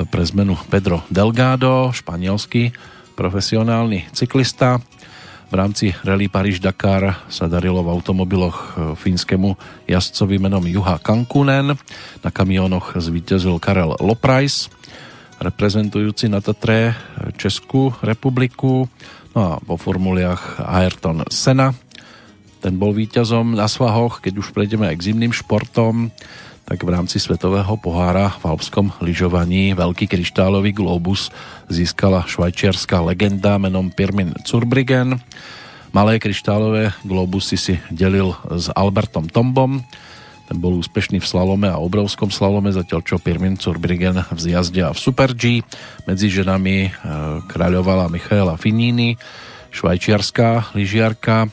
[0.07, 2.73] pre zmenu Pedro Delgado, španielský
[3.19, 4.81] profesionálny cyklista.
[5.47, 8.65] V rámci Rally Paríž-Dakar sa darilo v automobiloch e,
[8.97, 9.55] fínskemu
[9.87, 11.77] jazdcovi menom Juha Kankunen.
[12.25, 14.73] Na kamionoch zvíťazil Karel Loprajs,
[15.37, 16.97] reprezentujúci na Tatre
[17.37, 18.89] Českú republiku.
[19.37, 21.77] No a vo formuliach Ayrton Senna.
[22.65, 26.09] Ten bol víťazom na svahoch, keď už prejdeme aj k zimným športom
[26.67, 31.31] tak v rámci Svetového pohára v alpskom lyžovaní Veľký kryštálový globus
[31.71, 35.15] získala švajčiarská legenda menom Pirmin Zurbriggen.
[35.95, 39.79] Malé kryštálové globusy si delil s Albertom Tombom.
[40.47, 44.95] Ten bol úspešný v slalome a obrovskom slalome, zatiaľ čo Pirmin Zurbriggen v zjazde a
[44.95, 45.67] v Super G.
[46.07, 46.91] Medzi ženami e,
[47.51, 49.19] kráľovala Michaela Finini,
[49.75, 51.51] švajčiarská lyžiarka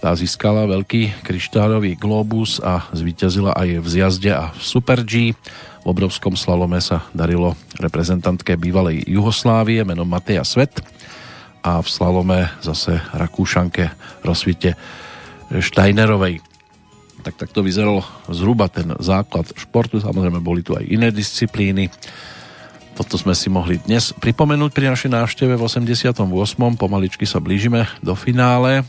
[0.00, 5.36] tá získala veľký kryštáľový globus a zvíťazila aj v zjazde a v Super G.
[5.84, 10.80] V obrovskom slalome sa darilo reprezentantke bývalej Juhoslávie menom Mateja Svet
[11.60, 13.92] a v slalome zase Rakúšanke
[14.24, 14.72] Rosvite
[15.52, 16.49] Steinerovej.
[17.20, 18.00] Tak takto vyzeral
[18.32, 21.92] zhruba ten základ športu, samozrejme boli tu aj iné disciplíny.
[22.96, 26.16] Toto sme si mohli dnes pripomenúť pri našej návšteve v 88.
[26.76, 28.84] Pomaličky sa blížime do finále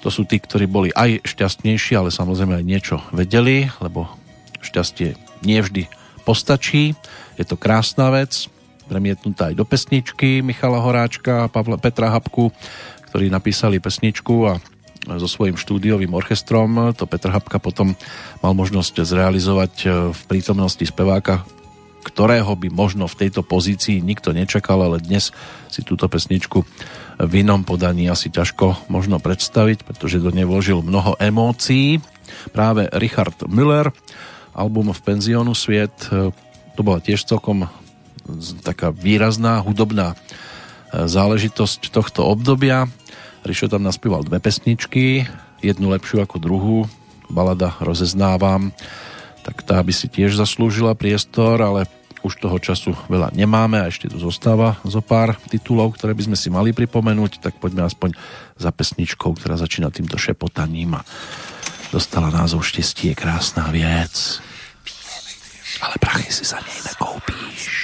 [0.00, 4.08] to sú tí, ktorí boli aj šťastnejší, ale samozrejme aj niečo vedeli, lebo
[4.64, 5.12] šťastie
[5.44, 5.92] nie vždy
[6.24, 6.96] postačí.
[7.36, 8.48] Je to krásna vec,
[8.88, 12.48] premietnutá aj do pesničky Michala Horáčka a Petra Habku,
[13.12, 14.56] ktorí napísali pesničku a
[15.06, 16.92] so svojím štúdiovým orchestrom.
[16.96, 17.96] To Petr Habka potom
[18.44, 19.72] mal možnosť zrealizovať
[20.12, 21.44] v prítomnosti speváka,
[22.04, 25.32] ktorého by možno v tejto pozícii nikto nečakal, ale dnes
[25.68, 26.64] si túto pesničku
[27.20, 32.00] v inom podaní asi ťažko možno predstaviť, pretože do nej vložil mnoho emócií.
[32.56, 33.92] Práve Richard Müller,
[34.56, 36.32] album v penziónu Sviet, e,
[36.76, 37.68] to bola tiež celkom
[38.64, 40.16] taká výrazná hudobná e,
[41.04, 42.88] záležitosť tohto obdobia.
[43.40, 45.24] Rišo tam naspieval dve pesničky,
[45.64, 46.78] jednu lepšiu ako druhú,
[47.32, 48.72] balada Rozeznávam,
[49.40, 51.88] tak tá by si tiež zaslúžila priestor, ale
[52.20, 56.36] už toho času veľa nemáme a ešte tu zostáva zo pár titulov, ktoré by sme
[56.36, 58.12] si mali pripomenúť, tak poďme aspoň
[58.60, 61.02] za pesničkou, ktorá začína týmto šepotaním a
[61.88, 64.40] dostala názov Štěstí je krásná věc.
[65.80, 67.80] Ale prachy si za nej nekoupíš.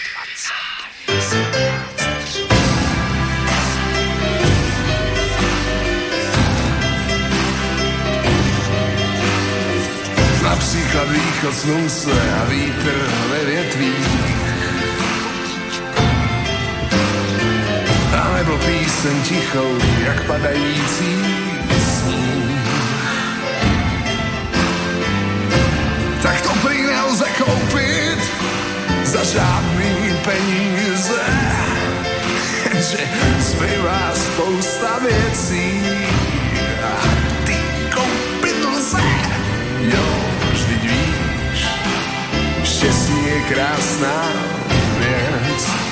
[10.56, 14.08] Například východ slunce a vítr ve větvích
[18.12, 21.24] A nebo píseň tichou, jak padající
[21.78, 22.70] sníh.
[26.22, 28.18] Tak to prý nelze koupit
[29.04, 31.22] za žádný peníze,
[32.90, 32.98] že
[33.38, 35.82] zbývá spousta věcí
[36.82, 37.02] a
[37.44, 37.56] ty
[37.94, 39.02] koupit lze.
[39.80, 40.35] Jo,
[43.48, 44.28] krásná
[44.98, 45.86] věc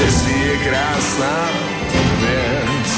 [0.00, 1.48] štěstí je krásná
[2.20, 2.88] věc.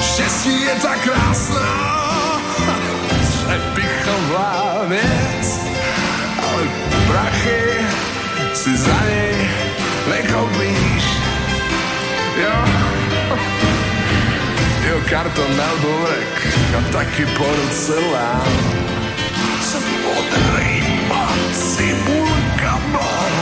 [0.00, 1.70] Štěstí je tak krásná,
[3.74, 4.36] bychom
[4.88, 5.60] věc,
[6.42, 6.62] ale
[7.06, 7.86] prachy
[8.54, 9.50] si za něj
[10.10, 11.04] nekoupíš.
[12.42, 12.87] Jo,
[14.88, 16.36] jeho karton na obrek
[16.72, 18.56] a taký porcelán.
[19.60, 20.80] Som modrý
[21.12, 23.32] mat, cibulka mor,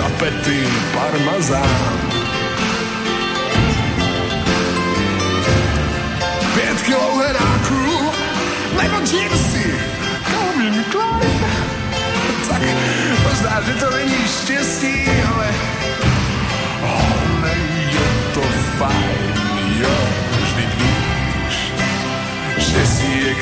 [0.00, 1.92] tapetín parmazán.
[6.56, 7.84] Pět kilo heráku,
[8.80, 9.76] lemon jersey,
[10.24, 11.40] Calvin Klein.
[12.48, 12.64] Tak
[13.28, 15.48] možná, že to není štěstí, ale...
[16.80, 17.12] Oh,
[17.44, 17.60] man,
[17.92, 18.44] you're the
[18.80, 19.20] fire
[22.70, 23.34] štěstí je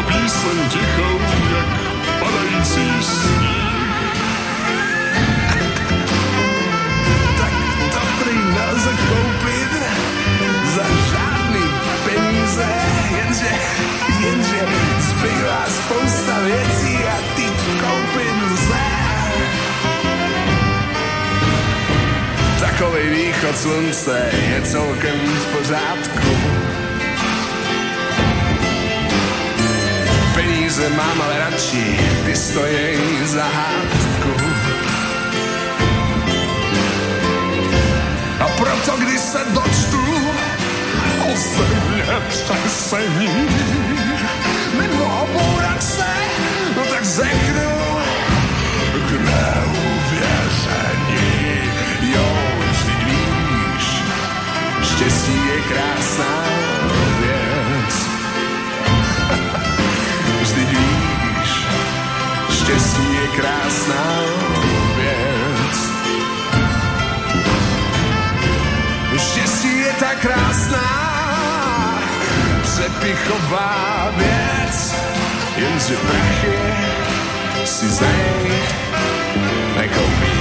[0.00, 1.14] alebo píseň tichou,
[1.52, 1.68] jak
[2.20, 3.92] padající sníh.
[7.38, 7.52] tak
[7.92, 9.72] to prý nelze koupit
[10.74, 11.66] za žádný
[12.04, 12.68] peníze,
[13.16, 13.52] jenže,
[14.20, 14.62] jenže
[15.00, 17.46] zbývá spousta věcí a ty
[17.80, 18.86] koupit lze.
[22.60, 26.89] Takovej východ slunce je celkem v pořádku.
[30.80, 32.00] Peníze mám ale radši,
[32.34, 34.32] stojí za hádku.
[38.40, 40.00] A proto, když se dočtu
[41.20, 43.48] o země třesení
[44.80, 46.06] nebo o bouračce,
[46.76, 48.00] no tak řeknu
[49.06, 50.00] k neuvěření.
[52.14, 52.38] Jo,
[52.70, 53.86] vždyť víš,
[54.82, 56.79] štěstí je krásná
[63.36, 64.20] krásná
[64.96, 65.90] věc.
[69.16, 70.88] Štěstí je tak krásná,
[72.62, 74.94] přepichová věc,
[75.56, 76.58] jenže prachy
[77.64, 78.06] si za
[79.76, 80.39] nekoupíš.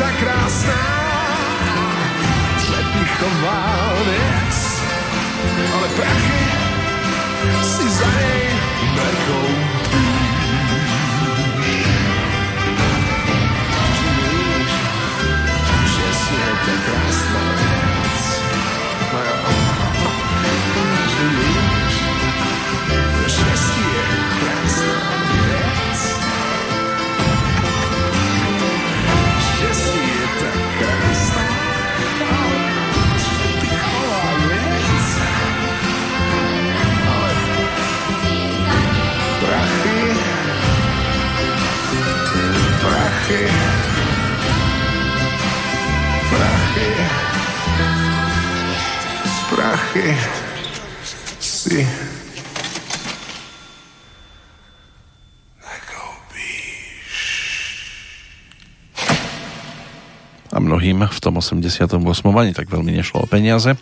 [0.00, 0.80] Tak krásná,
[2.56, 4.82] přepichová věc,
[5.74, 6.44] ale prachy
[7.62, 8.48] si za něj
[8.94, 10.00] nekoupíš.
[11.56, 11.86] Víš,
[15.86, 17.59] Štěstí je tak krásná
[43.30, 43.48] prachy,
[46.30, 46.90] prachy,
[49.50, 50.08] prachy
[51.38, 51.86] si.
[60.50, 62.02] A mnohým v tom 88.
[62.34, 63.78] ani tak veľmi nešlo o peniaze,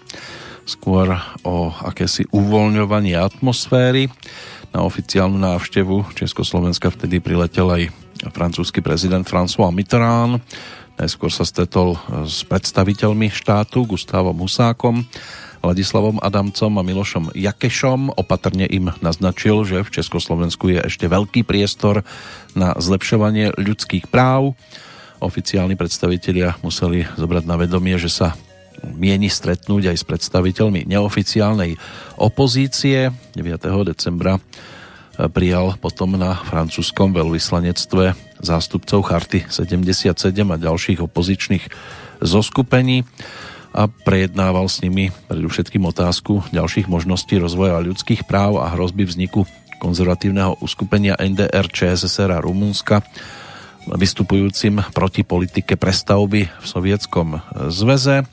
[0.69, 4.13] skôr o akési uvoľňovanie atmosféry.
[4.77, 10.43] Na oficiálnu návštevu Československa vtedy priletel aj francúzsky prezident François Mitterrand.
[10.99, 11.95] Najskôr sa stretol
[12.27, 15.07] s predstaviteľmi štátu Gustavom Husákom,
[15.63, 18.19] Ladislavom Adamcom a Milošom Jakešom.
[18.19, 22.03] Opatrne im naznačil, že v Československu je ešte veľký priestor
[22.59, 24.59] na zlepšovanie ľudských práv.
[25.23, 28.35] Oficiálni predstavitelia museli zobrať na vedomie, že sa
[28.83, 31.79] mieni stretnúť aj s predstaviteľmi neoficiálnej
[32.19, 33.11] opozície.
[33.35, 33.43] 9.
[33.87, 34.39] decembra
[35.27, 41.65] prijal potom na francúzskom veľvyslanectve zástupcov Charty 77 a ďalších opozičných
[42.23, 43.03] zoskupení
[43.75, 49.43] a prejednával s nimi predovšetkým otázku ďalších možností rozvoja ľudských práv a hrozby vzniku
[49.83, 53.03] konzervatívneho uskupenia NDR ČSSR a Rumunska
[53.89, 57.41] vystupujúcim proti politike prestavby v sovietskom
[57.73, 58.27] zväze.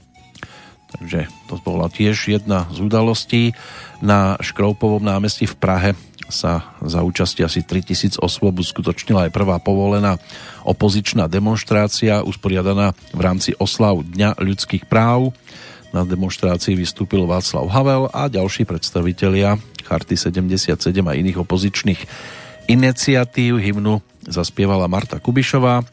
[0.95, 3.43] Takže to bola tiež jedna z udalostí.
[4.03, 5.89] Na Škroupovom námestí v Prahe
[6.29, 10.17] sa za účasti asi 3000 osôb uskutočnila aj prvá povolená
[10.65, 15.33] opozičná demonstrácia usporiadaná v rámci oslav Dňa ľudských práv.
[15.93, 20.75] Na demonstrácii vystúpil Václav Havel a ďalší predstavitelia Charty 77
[21.05, 22.01] a iných opozičných
[22.67, 23.61] iniciatív.
[23.61, 25.85] Hymnu zaspievala Marta Kubišová,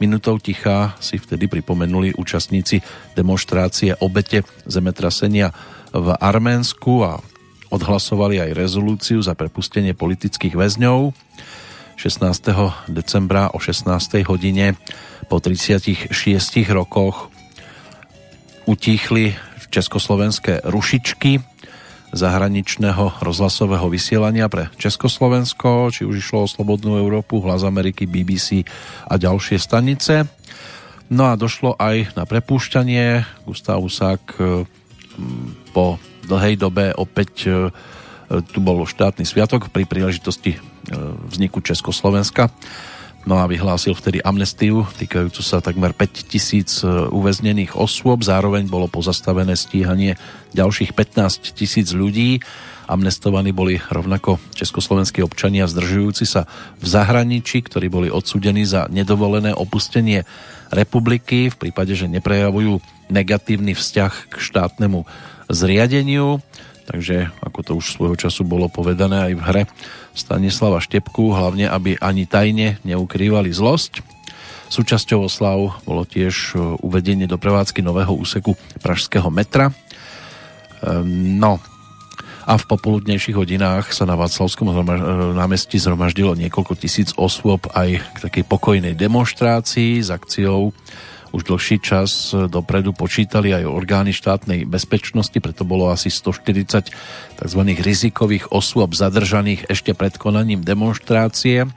[0.00, 2.80] Minutou ticha si vtedy pripomenuli účastníci
[3.12, 5.52] demonstrácie obete zemetrasenia
[5.92, 7.20] v Arménsku a
[7.70, 11.14] odhlasovali aj rezolúciu za prepustenie politických väzňov.
[11.96, 12.90] 16.
[12.90, 14.26] decembra o 16.
[14.26, 14.74] hodine
[15.28, 16.10] po 36
[16.72, 17.30] rokoch
[18.64, 19.36] utíchli
[19.70, 21.44] československé rušičky
[22.10, 28.66] zahraničného rozhlasového vysielania pre Československo, či už išlo o Slobodnú Európu, Hlas Ameriky, BBC
[29.06, 30.26] a ďalšie stanice.
[31.10, 33.26] No a došlo aj na prepúšťanie.
[33.46, 34.42] Gustav Husák e,
[35.74, 37.50] po dlhej dobe opäť e,
[38.50, 40.58] tu bol štátny sviatok pri príležitosti e,
[41.30, 42.52] vzniku Československa
[43.28, 48.24] No a vyhlásil vtedy amnestiu týkajúcu sa takmer 5 tisíc e, uväznených osôb.
[48.24, 50.16] Zároveň bolo pozastavené stíhanie
[50.56, 52.40] ďalších 15 tisíc ľudí.
[52.88, 56.48] Amnestovaní boli rovnako československí občania zdržujúci sa
[56.80, 60.24] v zahraničí, ktorí boli odsudení za nedovolené opustenie
[60.72, 62.80] republiky v prípade, že neprejavujú
[63.12, 65.04] negatívny vzťah k štátnemu
[65.50, 66.40] zriadeniu.
[66.90, 69.62] Takže, ako to už svojho času bolo povedané aj v hre,
[70.10, 74.02] Stanislava Štepku, hlavne aby ani tajne neukrývali zlosť.
[74.70, 79.70] Súčasťou oslav bolo tiež e, uvedenie do prevádzky nového úseku Pražského metra.
[80.82, 81.62] Ehm, no
[82.50, 84.74] a v popoludnejších hodinách sa na Václavskom e,
[85.38, 90.74] námestí zhromaždilo niekoľko tisíc osôb aj k takej pokojnej demonstrácii s akciou
[91.30, 96.90] už dlhší čas dopredu počítali aj orgány štátnej bezpečnosti, preto bolo asi 140
[97.38, 97.60] tzv.
[97.78, 101.70] rizikových osôb zadržaných ešte pred konaním demonstrácie.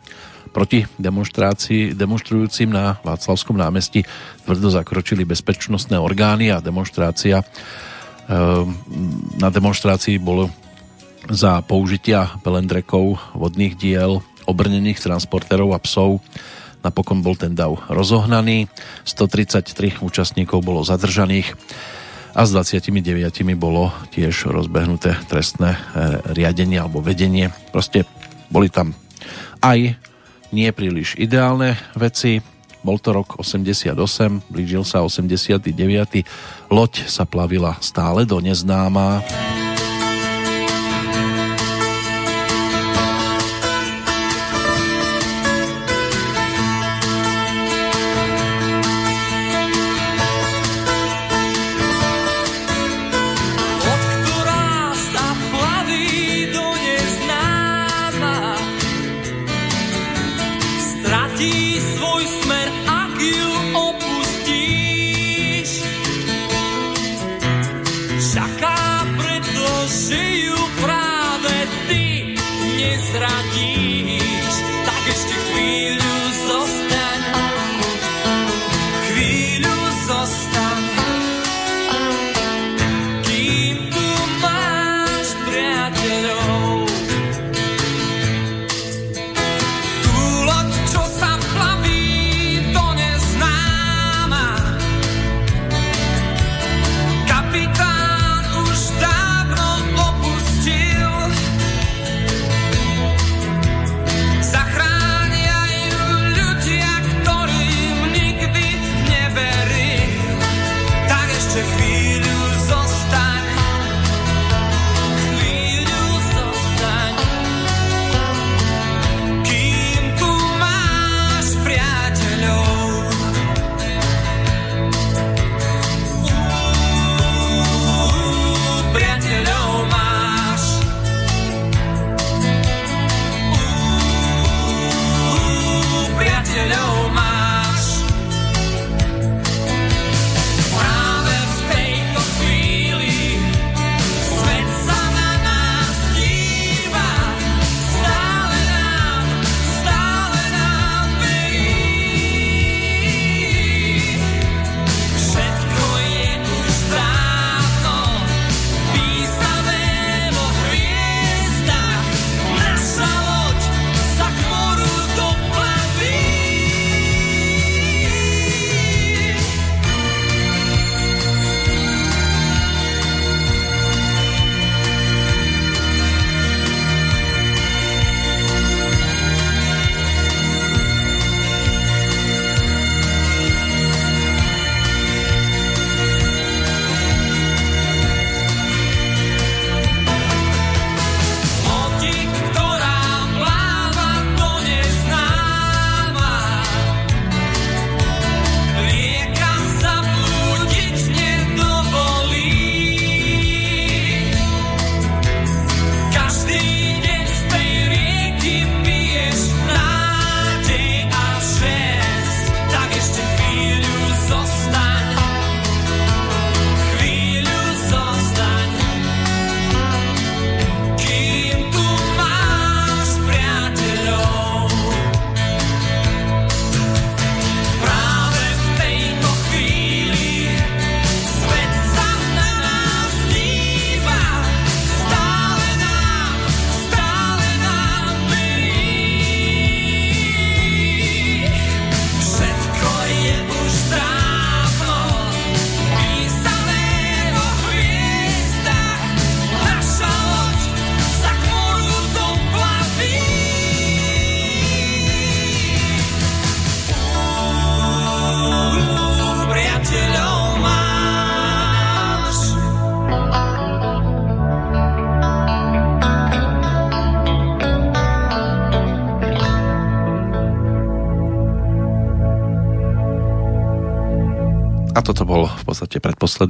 [0.54, 4.06] Proti demonstrácii, demonstrujúcim na Václavskom námestí
[4.46, 8.78] tvrdo zakročili bezpečnostné orgány a demonstrácia ehm,
[9.42, 10.54] na demonstrácii bolo
[11.32, 16.20] za použitia pelendrekov, vodných diel, obrnených transporterov a psov
[16.84, 18.68] Napokon bol ten dav rozohnaný,
[19.08, 21.56] 133 účastníkov bolo zadržaných
[22.36, 22.92] a s 29
[23.56, 25.80] bolo tiež rozbehnuté trestné e,
[26.34, 27.54] riadenie alebo vedenie.
[27.72, 28.04] Proste
[28.52, 28.92] boli tam
[29.64, 29.96] aj
[30.52, 32.44] nie príliš ideálne veci.
[32.84, 33.96] Bol to rok 88,
[34.52, 35.72] blížil sa 89.
[36.68, 39.24] Loď sa plavila stále do neznáma.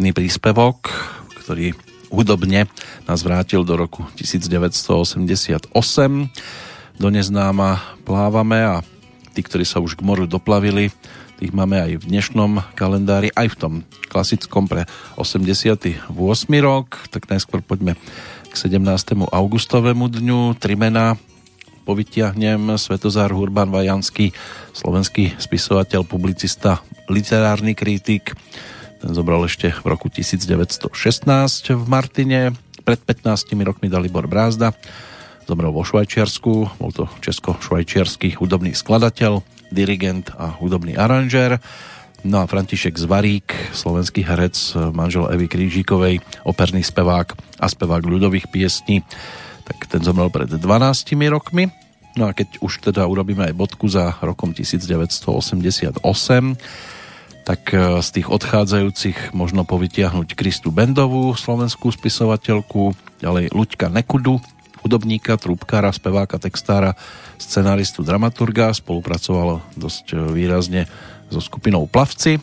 [0.03, 0.91] Predposledný príspevok,
[1.39, 1.71] ktorý
[2.11, 2.67] hudobne
[3.07, 5.71] nás vrátil do roku 1988.
[6.99, 8.83] Do neznáma plávame a
[9.31, 10.91] tí, ktorí sa už k moru doplavili,
[11.39, 13.73] tých máme aj v dnešnom kalendári, aj v tom
[14.11, 14.83] klasickom pre
[15.15, 16.03] 88.
[16.59, 16.99] rok.
[17.07, 17.95] Tak najskôr poďme
[18.51, 18.83] k 17.
[19.31, 20.59] augustovému dňu.
[20.59, 21.15] Tri mená
[21.87, 24.35] povytiahnem Svetozár Hurban Vajanský,
[24.75, 28.35] slovenský spisovateľ, publicista, literárny kritik.
[29.03, 30.87] Ten zobral ešte v roku 1916
[31.75, 32.55] v Martine.
[32.87, 34.71] Pred 15 rokmi Dalibor Brázda
[35.43, 36.79] zomrel vo Švajčiarsku.
[36.79, 39.43] Bol to česko-švajčiarsky hudobný skladateľ,
[39.75, 41.59] dirigent a hudobný aranžér.
[42.23, 44.55] No a František Zvarík, slovenský herec,
[44.95, 49.03] manžel Evy Krížikovej, operný spevák a spevák ľudových piesní,
[49.67, 50.63] tak ten zomrel pred 12
[51.27, 51.67] rokmi.
[52.15, 55.99] No a keď už teda urobíme aj bodku za rokom 1988,
[57.43, 64.39] tak e, z tých odchádzajúcich možno povytiahnuť Kristu Bendovú, slovenskú spisovateľku, ďalej Luďka Nekudu,
[64.83, 66.95] hudobníka, trúbkára, speváka, textára,
[67.39, 70.81] scenaristu, dramaturga, spolupracoval dosť e, výrazne
[71.27, 72.39] so skupinou Plavci.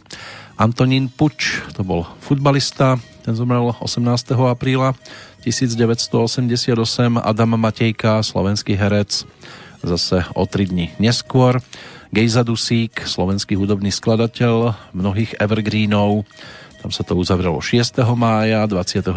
[0.61, 4.05] Antonín Puč, to bol futbalista, ten zomrel 18.
[4.45, 4.93] apríla
[5.41, 7.17] 1988.
[7.17, 9.25] Adam Matejka, slovenský herec,
[9.81, 11.65] zase o 3 dní neskôr.
[12.11, 16.27] Gejza Dusík, slovenský hudobný skladateľ mnohých evergreenov.
[16.83, 18.03] Tam sa to uzavrelo 6.
[18.19, 19.15] mája, 29.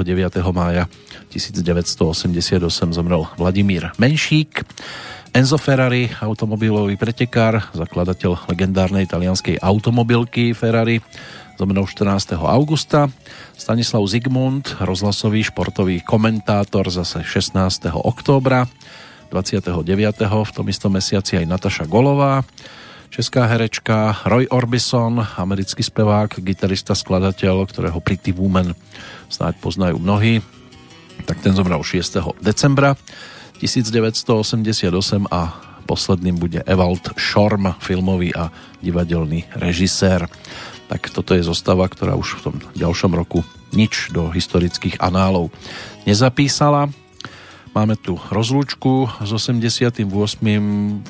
[0.53, 0.86] mája
[1.34, 2.61] 1988
[2.94, 4.61] zomrel Vladimír Menšík.
[5.34, 11.02] Enzo Ferrari, automobilový pretekár, zakladateľ legendárnej talianskej automobilky Ferrari,
[11.57, 12.38] zomrel 14.
[12.45, 13.10] augusta.
[13.57, 17.90] Stanislav Zigmund, rozhlasový športový komentátor, zase 16.
[17.90, 18.70] októbra.
[19.34, 19.82] 29.
[20.30, 22.45] v tom istom mesiaci aj Nataša Golová,
[23.14, 28.73] česká herečka, Roy Orbison, americký spevák, gitarista, skladateľ, ktorého Pretty Woman
[29.30, 30.41] snáď poznajú mnohí,
[31.30, 32.41] tak ten zomrel 6.
[32.41, 32.98] decembra
[33.61, 35.41] 1988 a
[35.85, 38.49] posledným bude Evald Schorm, filmový a
[38.81, 40.26] divadelný režisér.
[40.90, 43.45] Tak toto je zostava, ktorá už v tom ďalšom roku
[43.77, 45.53] nič do historických análov
[46.10, 46.90] nezapísala.
[47.74, 50.06] Máme tu rozlúčku s 88.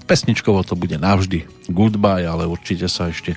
[0.08, 3.36] Pesničkovo to bude navždy goodbye, ale určite sa ešte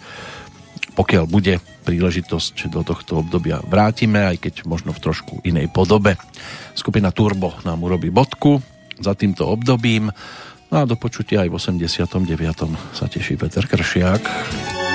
[0.97, 6.17] pokiaľ bude príležitosť do tohto obdobia vrátime, aj keď možno v trošku inej podobe.
[6.73, 8.65] Skupina Turbo nám urobí bodku
[8.97, 10.09] za týmto obdobím.
[10.73, 12.97] No a do počutia aj v 89.
[12.97, 14.86] sa teší Peter Kršiak.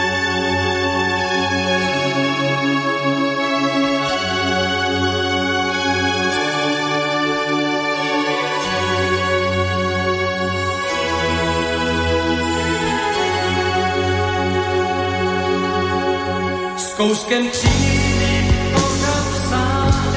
[16.97, 20.15] kouskem křídy okam sám.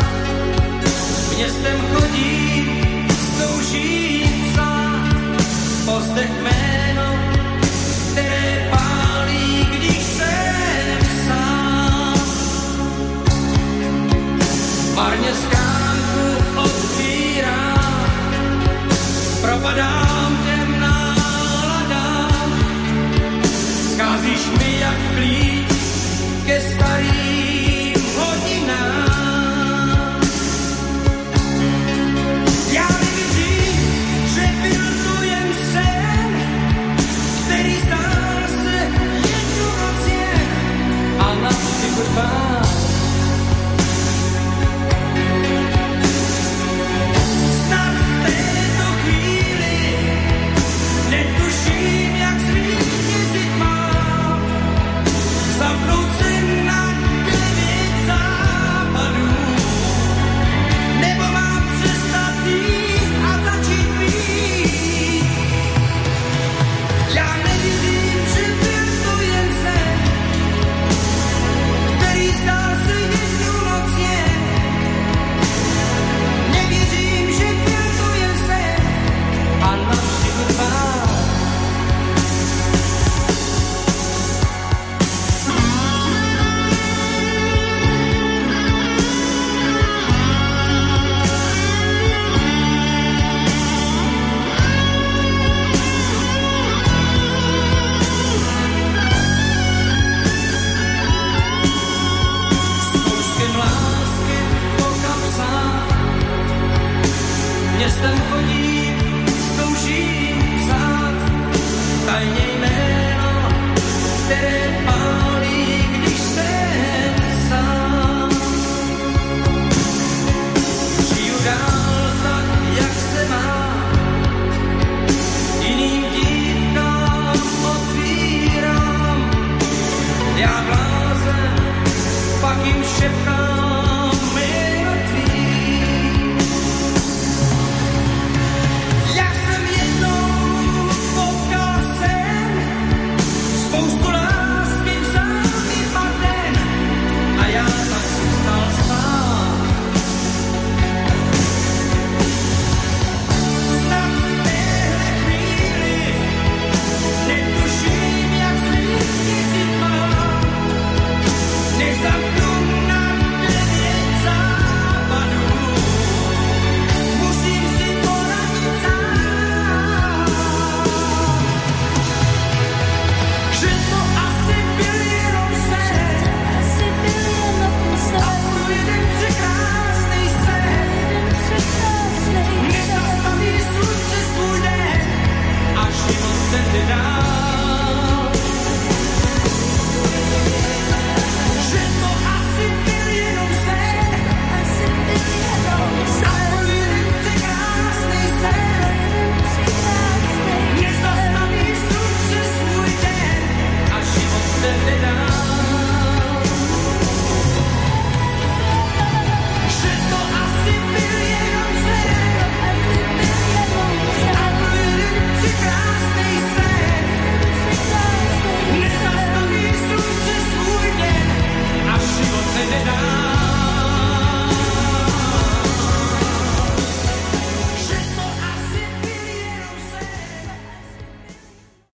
[1.37, 2.69] Městem chodí,
[3.19, 4.25] stouží
[4.55, 5.37] sám,
[5.85, 7.19] pozdech jméno,
[8.13, 12.15] které pálí, když jsem sám.
[14.95, 18.15] Marně skánku otvírám,
[19.41, 20.04] propadám